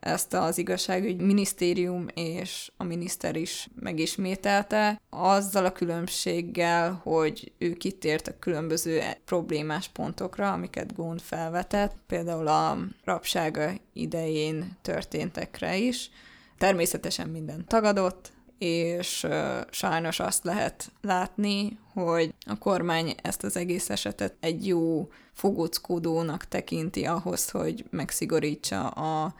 ezt 0.00 0.34
az 0.34 0.58
igazságügy 0.58 1.20
minisztérium 1.20 2.06
és 2.14 2.70
a 2.76 2.84
miniszter 2.84 3.36
is 3.36 3.68
megismételte, 3.80 5.00
azzal 5.10 5.64
a 5.64 5.72
különbséggel, 5.72 7.00
hogy 7.02 7.52
ő 7.58 7.72
kitért 7.72 8.28
a 8.28 8.38
különböző 8.38 9.02
problémás 9.24 9.88
pontokra, 9.88 10.52
amiket 10.52 10.94
Gón 10.94 11.18
felvetett, 11.18 11.96
például 12.06 12.48
a 12.48 12.78
rabsága 13.04 13.70
idején 13.92 14.76
történtekre 14.82 15.76
is. 15.76 16.10
Természetesen 16.58 17.28
minden 17.28 17.64
tagadott, 17.66 18.32
és 18.58 19.26
sajnos 19.70 20.20
azt 20.20 20.44
lehet 20.44 20.92
látni, 21.00 21.78
hogy 21.92 22.34
a 22.46 22.58
kormány 22.58 23.14
ezt 23.22 23.44
az 23.44 23.56
egész 23.56 23.90
esetet 23.90 24.36
egy 24.40 24.66
jó 24.66 25.08
fogóckodónak 25.32 26.44
tekinti 26.44 27.04
ahhoz, 27.04 27.50
hogy 27.50 27.84
megszigorítsa 27.90 28.88
a 28.88 29.34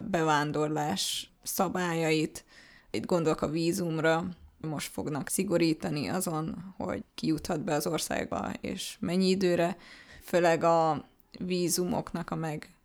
bevándorlás 0.00 1.30
szabályait. 1.42 2.44
Itt 2.90 3.06
gondolok 3.06 3.42
a 3.42 3.48
vízumra, 3.48 4.24
most 4.60 4.92
fognak 4.92 5.28
szigorítani 5.28 6.08
azon, 6.08 6.74
hogy 6.76 7.04
ki 7.14 7.26
juthat 7.26 7.64
be 7.64 7.74
az 7.74 7.86
országba, 7.86 8.52
és 8.60 8.96
mennyi 9.00 9.28
időre, 9.28 9.76
főleg 10.22 10.64
a 10.64 11.08
vízumoknak 11.38 12.30
a 12.30 12.34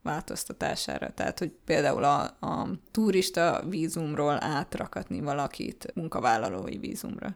megváltoztatására. 0.06 1.14
Tehát, 1.14 1.40
hogy 1.40 1.52
például 1.66 2.04
a, 2.04 2.22
a 2.24 2.70
turista 2.92 3.64
vízumról 3.70 4.44
átrakatni 4.44 5.22
valakit 5.22 5.92
munkavállalói 5.94 6.78
vízumra. 6.78 7.36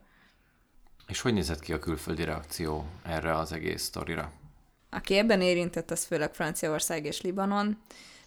És 1.08 1.21
hogy 1.21 1.34
nézett 1.34 1.60
ki 1.60 1.73
a 1.73 1.79
külföldi 1.79 2.23
reakció 2.23 2.86
erre 3.03 3.36
az 3.38 3.51
egész 3.51 3.84
sztorira? 3.84 4.32
Aki 4.89 5.17
ebben 5.17 5.41
érintett, 5.41 5.91
az 5.91 6.03
főleg 6.03 6.34
Franciaország 6.34 7.05
és 7.05 7.21
Libanon. 7.21 7.77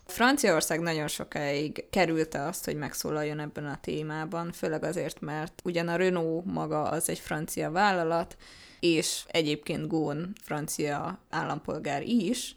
Franciaország 0.06 0.80
nagyon 0.80 1.08
sokáig 1.08 1.84
kerülte 1.90 2.42
azt, 2.42 2.64
hogy 2.64 2.76
megszólaljon 2.76 3.40
ebben 3.40 3.66
a 3.66 3.80
témában, 3.80 4.52
főleg 4.52 4.84
azért, 4.84 5.20
mert 5.20 5.60
ugyan 5.64 5.88
a 5.88 5.96
Renault 5.96 6.44
maga 6.44 6.82
az 6.82 7.08
egy 7.08 7.18
francia 7.18 7.70
vállalat, 7.70 8.36
és 8.80 9.24
egyébként 9.26 9.88
Gón 9.88 10.32
francia 10.42 11.18
állampolgár 11.30 12.02
is, 12.02 12.56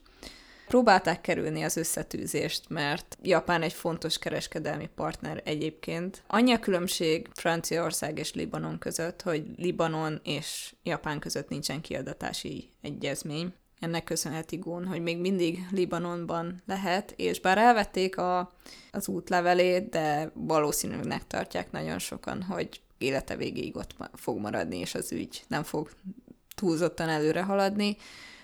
Próbálták 0.75 1.21
kerülni 1.21 1.63
az 1.63 1.77
összetűzést, 1.77 2.69
mert 2.69 3.17
Japán 3.21 3.61
egy 3.61 3.73
fontos 3.73 4.17
kereskedelmi 4.17 4.89
partner 4.95 5.41
egyébként. 5.45 6.23
Annyi 6.27 6.53
a 6.53 6.59
különbség 6.59 7.27
Franciaország 7.33 8.17
és 8.17 8.33
Libanon 8.33 8.77
között, 8.79 9.21
hogy 9.21 9.43
Libanon 9.57 10.19
és 10.23 10.73
Japán 10.83 11.19
között 11.19 11.49
nincsen 11.49 11.81
kiadatási 11.81 12.69
egyezmény 12.81 13.53
ennek 13.79 14.03
köszönheti 14.03 14.55
Gón, 14.55 14.85
hogy 14.85 15.01
még 15.01 15.17
mindig 15.17 15.67
Libanonban 15.71 16.61
lehet, 16.65 17.13
és 17.17 17.39
bár 17.39 17.57
elvették 17.57 18.17
a, 18.17 18.51
az 18.91 19.07
útlevelét, 19.07 19.89
de 19.89 20.31
valószínűleg 20.33 21.27
tartják 21.27 21.71
nagyon 21.71 21.99
sokan, 21.99 22.43
hogy 22.43 22.81
élete 22.97 23.35
végéig 23.35 23.75
ott 23.75 23.95
fog 24.13 24.39
maradni, 24.39 24.77
és 24.77 24.95
az 24.95 25.11
ügy 25.11 25.43
nem 25.47 25.63
fog 25.63 25.89
túlzottan 26.55 27.09
előre 27.09 27.43
haladni. 27.43 27.97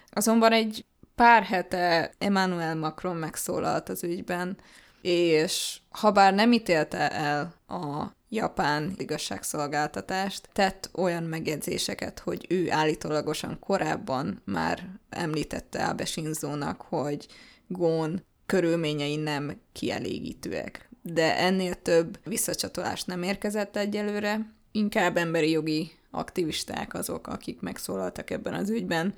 Azonban 0.09 0.51
egy 0.51 0.85
pár 1.15 1.43
hete 1.43 2.11
Emmanuel 2.17 2.75
Macron 2.75 3.15
megszólalt 3.15 3.89
az 3.89 4.03
ügyben, 4.03 4.57
és 5.01 5.79
ha 5.89 6.11
bár 6.11 6.33
nem 6.33 6.51
ítélte 6.51 7.09
el 7.09 7.53
a 7.67 8.05
japán 8.29 8.93
igazságszolgáltatást, 8.97 10.49
tett 10.53 10.89
olyan 10.93 11.23
megjegyzéseket, 11.23 12.19
hogy 12.19 12.45
ő 12.49 12.71
állítólagosan 12.71 13.59
korábban 13.59 14.41
már 14.45 14.87
említette 15.09 15.85
Abe 15.85 16.05
Shinzo-nak, 16.05 16.81
hogy 16.81 17.27
Gón 17.67 18.23
körülményei 18.45 19.15
nem 19.15 19.61
kielégítőek. 19.71 20.89
De 21.01 21.37
ennél 21.37 21.75
több 21.81 22.19
visszacsatolást 22.23 23.07
nem 23.07 23.23
érkezett 23.23 23.77
egyelőre, 23.77 24.53
inkább 24.71 25.17
emberi 25.17 25.49
jogi 25.49 25.91
aktivisták 26.11 26.93
azok, 26.93 27.27
akik 27.27 27.61
megszólaltak 27.61 28.29
ebben 28.29 28.53
az 28.53 28.69
ügyben, 28.69 29.13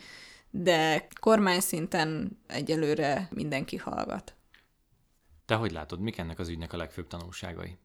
de 0.56 1.08
kormány 1.20 1.60
szinten 1.60 2.40
egyelőre 2.48 3.28
mindenki 3.32 3.78
hallgat. 3.78 4.36
Te 5.46 5.56
hogy 5.56 5.72
látod, 5.72 6.00
mik 6.00 6.18
ennek 6.18 6.40
az 6.40 6.50
ügynek 6.50 6.74
a 6.74 6.78
legfőbb 6.78 7.08
tanulságai? 7.08 7.78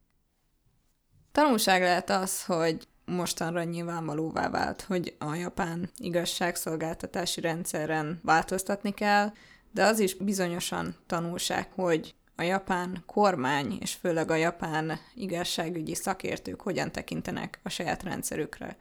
Tanulság 1.33 1.81
lehet 1.81 2.11
az, 2.11 2.44
hogy 2.44 2.88
mostanra 3.04 3.62
nyilvánvalóvá 3.62 4.50
vált, 4.50 4.83
hogy 4.83 5.16
a 5.18 5.35
japán 5.35 5.90
igazságszolgáltatási 5.96 7.40
rendszeren 7.40 8.20
változtatni 8.22 8.94
kell, 8.94 9.33
de 9.70 9.85
az 9.85 9.98
is 9.98 10.14
bizonyosan 10.14 10.96
tanulság, 11.07 11.72
hogy 11.72 12.14
a 12.37 12.42
japán 12.42 13.02
kormány, 13.07 13.78
és 13.81 13.94
főleg 13.94 14.31
a 14.31 14.35
japán 14.35 14.98
igazságügyi 15.14 15.94
szakértők 15.94 16.61
hogyan 16.61 16.92
tekintenek 16.92 17.61
a 17.62 17.68
saját 17.68 18.02
rendszerükre. 18.02 18.76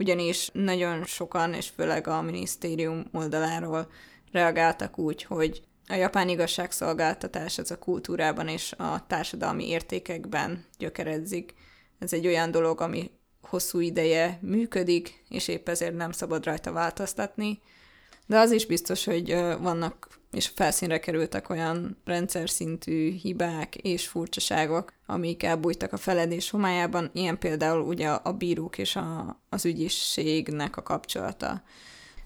Ugyanis 0.00 0.50
nagyon 0.52 1.04
sokan, 1.04 1.54
és 1.54 1.68
főleg 1.68 2.06
a 2.06 2.22
minisztérium 2.22 3.06
oldaláról 3.12 3.90
reagáltak 4.32 4.98
úgy, 4.98 5.22
hogy 5.22 5.62
a 5.88 5.94
japán 5.94 6.28
igazságszolgáltatás 6.28 7.58
az 7.58 7.70
a 7.70 7.78
kultúrában 7.78 8.48
és 8.48 8.72
a 8.72 9.06
társadalmi 9.06 9.68
értékekben 9.68 10.64
gyökeredzik, 10.78 11.54
ez 11.98 12.12
egy 12.12 12.26
olyan 12.26 12.50
dolog, 12.50 12.80
ami 12.80 13.10
hosszú 13.42 13.80
ideje 13.80 14.38
működik, 14.42 15.24
és 15.28 15.48
épp 15.48 15.68
ezért 15.68 15.96
nem 15.96 16.12
szabad 16.12 16.44
rajta 16.44 16.72
változtatni. 16.72 17.60
De 18.26 18.38
az 18.38 18.50
is 18.50 18.66
biztos, 18.66 19.04
hogy 19.04 19.32
vannak 19.60 20.19
és 20.32 20.50
felszínre 20.54 21.00
kerültek 21.00 21.48
olyan 21.50 21.96
rendszer 22.04 22.50
szintű 22.50 23.10
hibák 23.12 23.76
és 23.76 24.06
furcsaságok, 24.06 24.92
amik 25.06 25.42
elbújtak 25.42 25.92
a 25.92 25.96
feledés 25.96 26.50
homályában, 26.50 27.10
ilyen 27.12 27.38
például 27.38 27.80
ugye 27.80 28.08
a 28.08 28.32
bírók 28.32 28.78
és 28.78 28.96
a, 28.96 29.40
az 29.48 29.64
ügyisségnek 29.64 30.76
a 30.76 30.82
kapcsolata. 30.82 31.62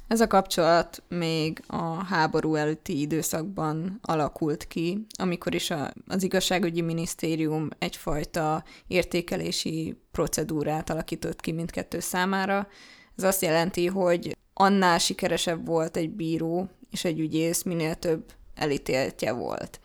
Ez 0.09 0.21
a 0.21 0.27
kapcsolat 0.27 1.03
még 1.09 1.63
a 1.67 2.05
háború 2.05 2.55
előtti 2.55 3.01
időszakban 3.01 3.99
alakult 4.03 4.67
ki, 4.67 5.07
amikor 5.19 5.55
is 5.55 5.71
a, 5.71 5.93
az 6.07 6.23
igazságügyi 6.23 6.81
minisztérium 6.81 7.69
egyfajta 7.79 8.65
értékelési 8.87 9.97
procedúrát 10.13 10.91
alakított 10.91 11.41
ki 11.41 11.53
mindkettő 11.53 12.01
számára. 12.01 12.69
Ez 13.17 13.25
azt 13.25 13.43
jelenti, 13.43 13.87
hogy 13.87 14.37
annál 14.55 14.99
sikeresebb 14.99 15.67
volt 15.67 15.97
egy 15.97 16.11
bíró 16.11 16.69
és 16.95 17.05
egy 17.05 17.21
ügyész, 17.21 17.63
minél 17.63 17.95
több 17.95 18.33
elítéltje 18.55 19.33
volt. 19.33 19.81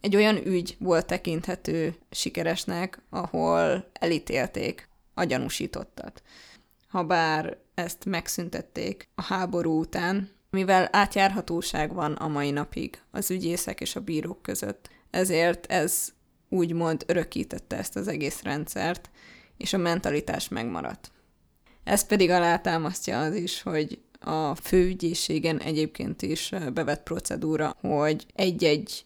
Egy 0.00 0.16
olyan 0.16 0.46
ügy 0.46 0.76
volt 0.78 1.06
tekinthető 1.06 1.94
sikeresnek, 2.10 3.02
ahol 3.10 3.90
elítélték 3.92 4.88
a 5.14 5.24
gyanúsítottat. 5.24 6.22
Habár 6.88 7.56
ezt 7.74 8.04
megszüntették 8.04 9.08
a 9.14 9.22
háború 9.22 9.78
után, 9.80 10.30
mivel 10.50 10.88
átjárhatóság 10.92 11.94
van 11.94 12.12
a 12.12 12.28
mai 12.28 12.50
napig 12.50 12.98
az 13.10 13.30
ügyészek 13.30 13.80
és 13.80 13.96
a 13.96 14.00
bírók 14.00 14.42
között. 14.42 14.90
Ezért 15.10 15.66
ez 15.66 16.12
úgymond 16.48 17.04
örökítette 17.06 17.76
ezt 17.76 17.96
az 17.96 18.08
egész 18.08 18.42
rendszert, 18.42 19.10
és 19.56 19.72
a 19.72 19.78
mentalitás 19.78 20.48
megmaradt. 20.48 21.10
Ez 21.82 22.06
pedig 22.06 22.30
alátámasztja 22.30 23.20
az 23.20 23.34
is, 23.34 23.62
hogy 23.62 24.02
a 24.20 24.54
főügyészségen 24.54 25.60
egyébként 25.60 26.22
is 26.22 26.52
bevett 26.74 27.02
procedúra, 27.02 27.76
hogy 27.80 28.26
egy-egy 28.34 29.04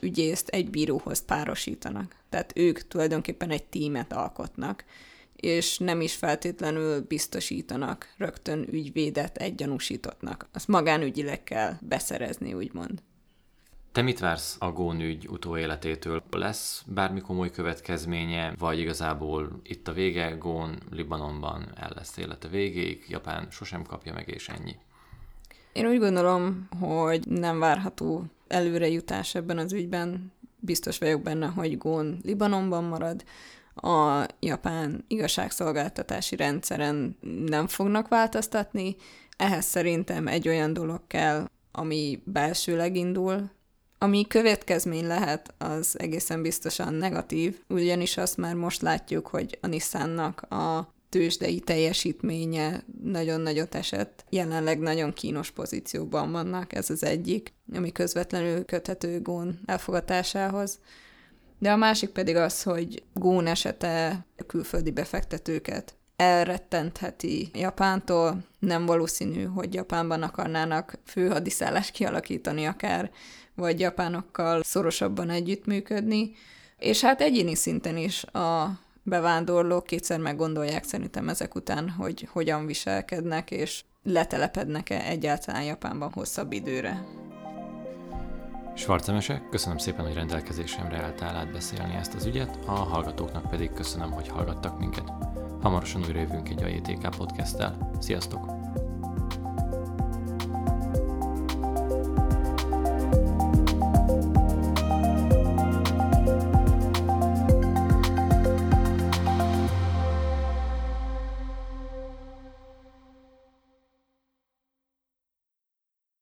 ügyészt 0.00 0.48
egy 0.48 0.70
bíróhoz 0.70 1.24
párosítanak. 1.24 2.16
Tehát 2.28 2.52
ők 2.56 2.88
tulajdonképpen 2.88 3.50
egy 3.50 3.64
tímet 3.64 4.12
alkotnak, 4.12 4.84
és 5.36 5.78
nem 5.78 6.00
is 6.00 6.14
feltétlenül 6.14 7.00
biztosítanak 7.00 8.14
rögtön 8.16 8.66
ügyvédet 8.70 9.36
egy 9.36 9.54
gyanúsítottnak. 9.54 10.48
Azt 10.52 10.68
magánügyileg 10.68 11.42
kell 11.44 11.74
beszerezni, 11.80 12.54
úgymond. 12.54 13.02
Te 13.92 14.02
mit 14.02 14.18
vársz 14.18 14.56
a 14.58 14.72
Gón 14.72 15.00
ügy 15.00 15.28
utóéletétől? 15.28 16.22
Lesz 16.30 16.84
bármi 16.86 17.20
komoly 17.20 17.50
következménye, 17.50 18.54
vagy 18.58 18.78
igazából 18.78 19.60
itt 19.62 19.88
a 19.88 19.92
vége, 19.92 20.30
Gón 20.30 20.78
Libanonban 20.90 21.72
el 21.74 21.92
lesz 21.94 22.16
élete 22.16 22.48
végéig, 22.48 23.04
Japán 23.08 23.46
sosem 23.50 23.82
kapja 23.82 24.12
meg, 24.12 24.28
és 24.28 24.48
ennyi? 24.48 24.76
Én 25.72 25.86
úgy 25.86 25.98
gondolom, 25.98 26.68
hogy 26.80 27.26
nem 27.26 27.58
várható 27.58 28.24
előrejutás 28.48 29.34
ebben 29.34 29.58
az 29.58 29.72
ügyben. 29.72 30.32
Biztos 30.60 30.98
vagyok 30.98 31.22
benne, 31.22 31.46
hogy 31.46 31.78
Gón 31.78 32.18
Libanonban 32.22 32.84
marad, 32.84 33.24
a 33.74 34.26
japán 34.40 35.04
igazságszolgáltatási 35.08 36.36
rendszeren 36.36 37.16
nem 37.46 37.66
fognak 37.66 38.08
változtatni. 38.08 38.96
Ehhez 39.36 39.64
szerintem 39.64 40.26
egy 40.26 40.48
olyan 40.48 40.72
dolog 40.72 41.00
kell, 41.06 41.48
ami 41.72 42.22
belsőleg 42.24 42.96
indul, 42.96 43.50
ami 43.98 44.26
következmény 44.26 45.06
lehet, 45.06 45.54
az 45.58 45.98
egészen 45.98 46.42
biztosan 46.42 46.94
negatív, 46.94 47.60
ugyanis 47.68 48.16
azt 48.16 48.36
már 48.36 48.54
most 48.54 48.82
látjuk, 48.82 49.26
hogy 49.26 49.58
a 49.60 49.66
Nissannak 49.66 50.40
a 50.40 50.92
tőzsdei 51.08 51.60
teljesítménye 51.60 52.84
nagyon 53.02 53.40
nagyot 53.40 53.74
esett. 53.74 54.24
Jelenleg 54.30 54.78
nagyon 54.78 55.12
kínos 55.12 55.50
pozícióban 55.50 56.32
vannak, 56.32 56.72
ez 56.72 56.90
az 56.90 57.04
egyik, 57.04 57.52
ami 57.74 57.92
közvetlenül 57.92 58.64
köthető 58.64 59.20
Gón 59.20 59.60
elfogatásához. 59.66 60.78
De 61.58 61.72
a 61.72 61.76
másik 61.76 62.10
pedig 62.10 62.36
az, 62.36 62.62
hogy 62.62 63.02
Gón 63.14 63.46
esete 63.46 64.26
külföldi 64.46 64.90
befektetőket 64.90 65.97
elrettentheti 66.18 67.50
Japántól. 67.54 68.44
Nem 68.58 68.86
valószínű, 68.86 69.44
hogy 69.44 69.74
Japánban 69.74 70.22
akarnának 70.22 70.98
főhadiszállást 71.04 71.90
kialakítani 71.90 72.66
akár, 72.66 73.10
vagy 73.54 73.80
japánokkal 73.80 74.62
szorosabban 74.62 75.30
együttműködni. 75.30 76.32
És 76.78 77.00
hát 77.00 77.20
egyéni 77.20 77.54
szinten 77.54 77.96
is 77.96 78.24
a 78.24 78.78
bevándorlók 79.02 79.84
kétszer 79.84 80.18
meggondolják 80.18 80.84
szerintem 80.84 81.28
ezek 81.28 81.54
után, 81.54 81.90
hogy 81.90 82.28
hogyan 82.32 82.66
viselkednek, 82.66 83.50
és 83.50 83.84
letelepednek-e 84.02 85.02
egyáltalán 85.04 85.64
Japánban 85.64 86.12
hosszabb 86.12 86.52
időre. 86.52 87.04
Svarcemese, 88.74 89.42
köszönöm 89.50 89.78
szépen, 89.78 90.04
hogy 90.04 90.14
rendelkezésemre 90.14 90.96
álltál 90.96 91.36
átbeszélni 91.36 91.94
ezt 91.94 92.14
az 92.14 92.26
ügyet, 92.26 92.58
a 92.66 92.70
hallgatóknak 92.70 93.50
pedig 93.50 93.72
köszönöm, 93.72 94.10
hogy 94.10 94.28
hallgattak 94.28 94.78
minket. 94.78 95.12
Hamarosan 95.62 96.02
újra 96.02 96.20
jövünk 96.20 96.48
egy 96.48 96.62
AJTK 96.62 97.16
podcasttel. 97.16 97.90
Sziasztok! 97.98 98.57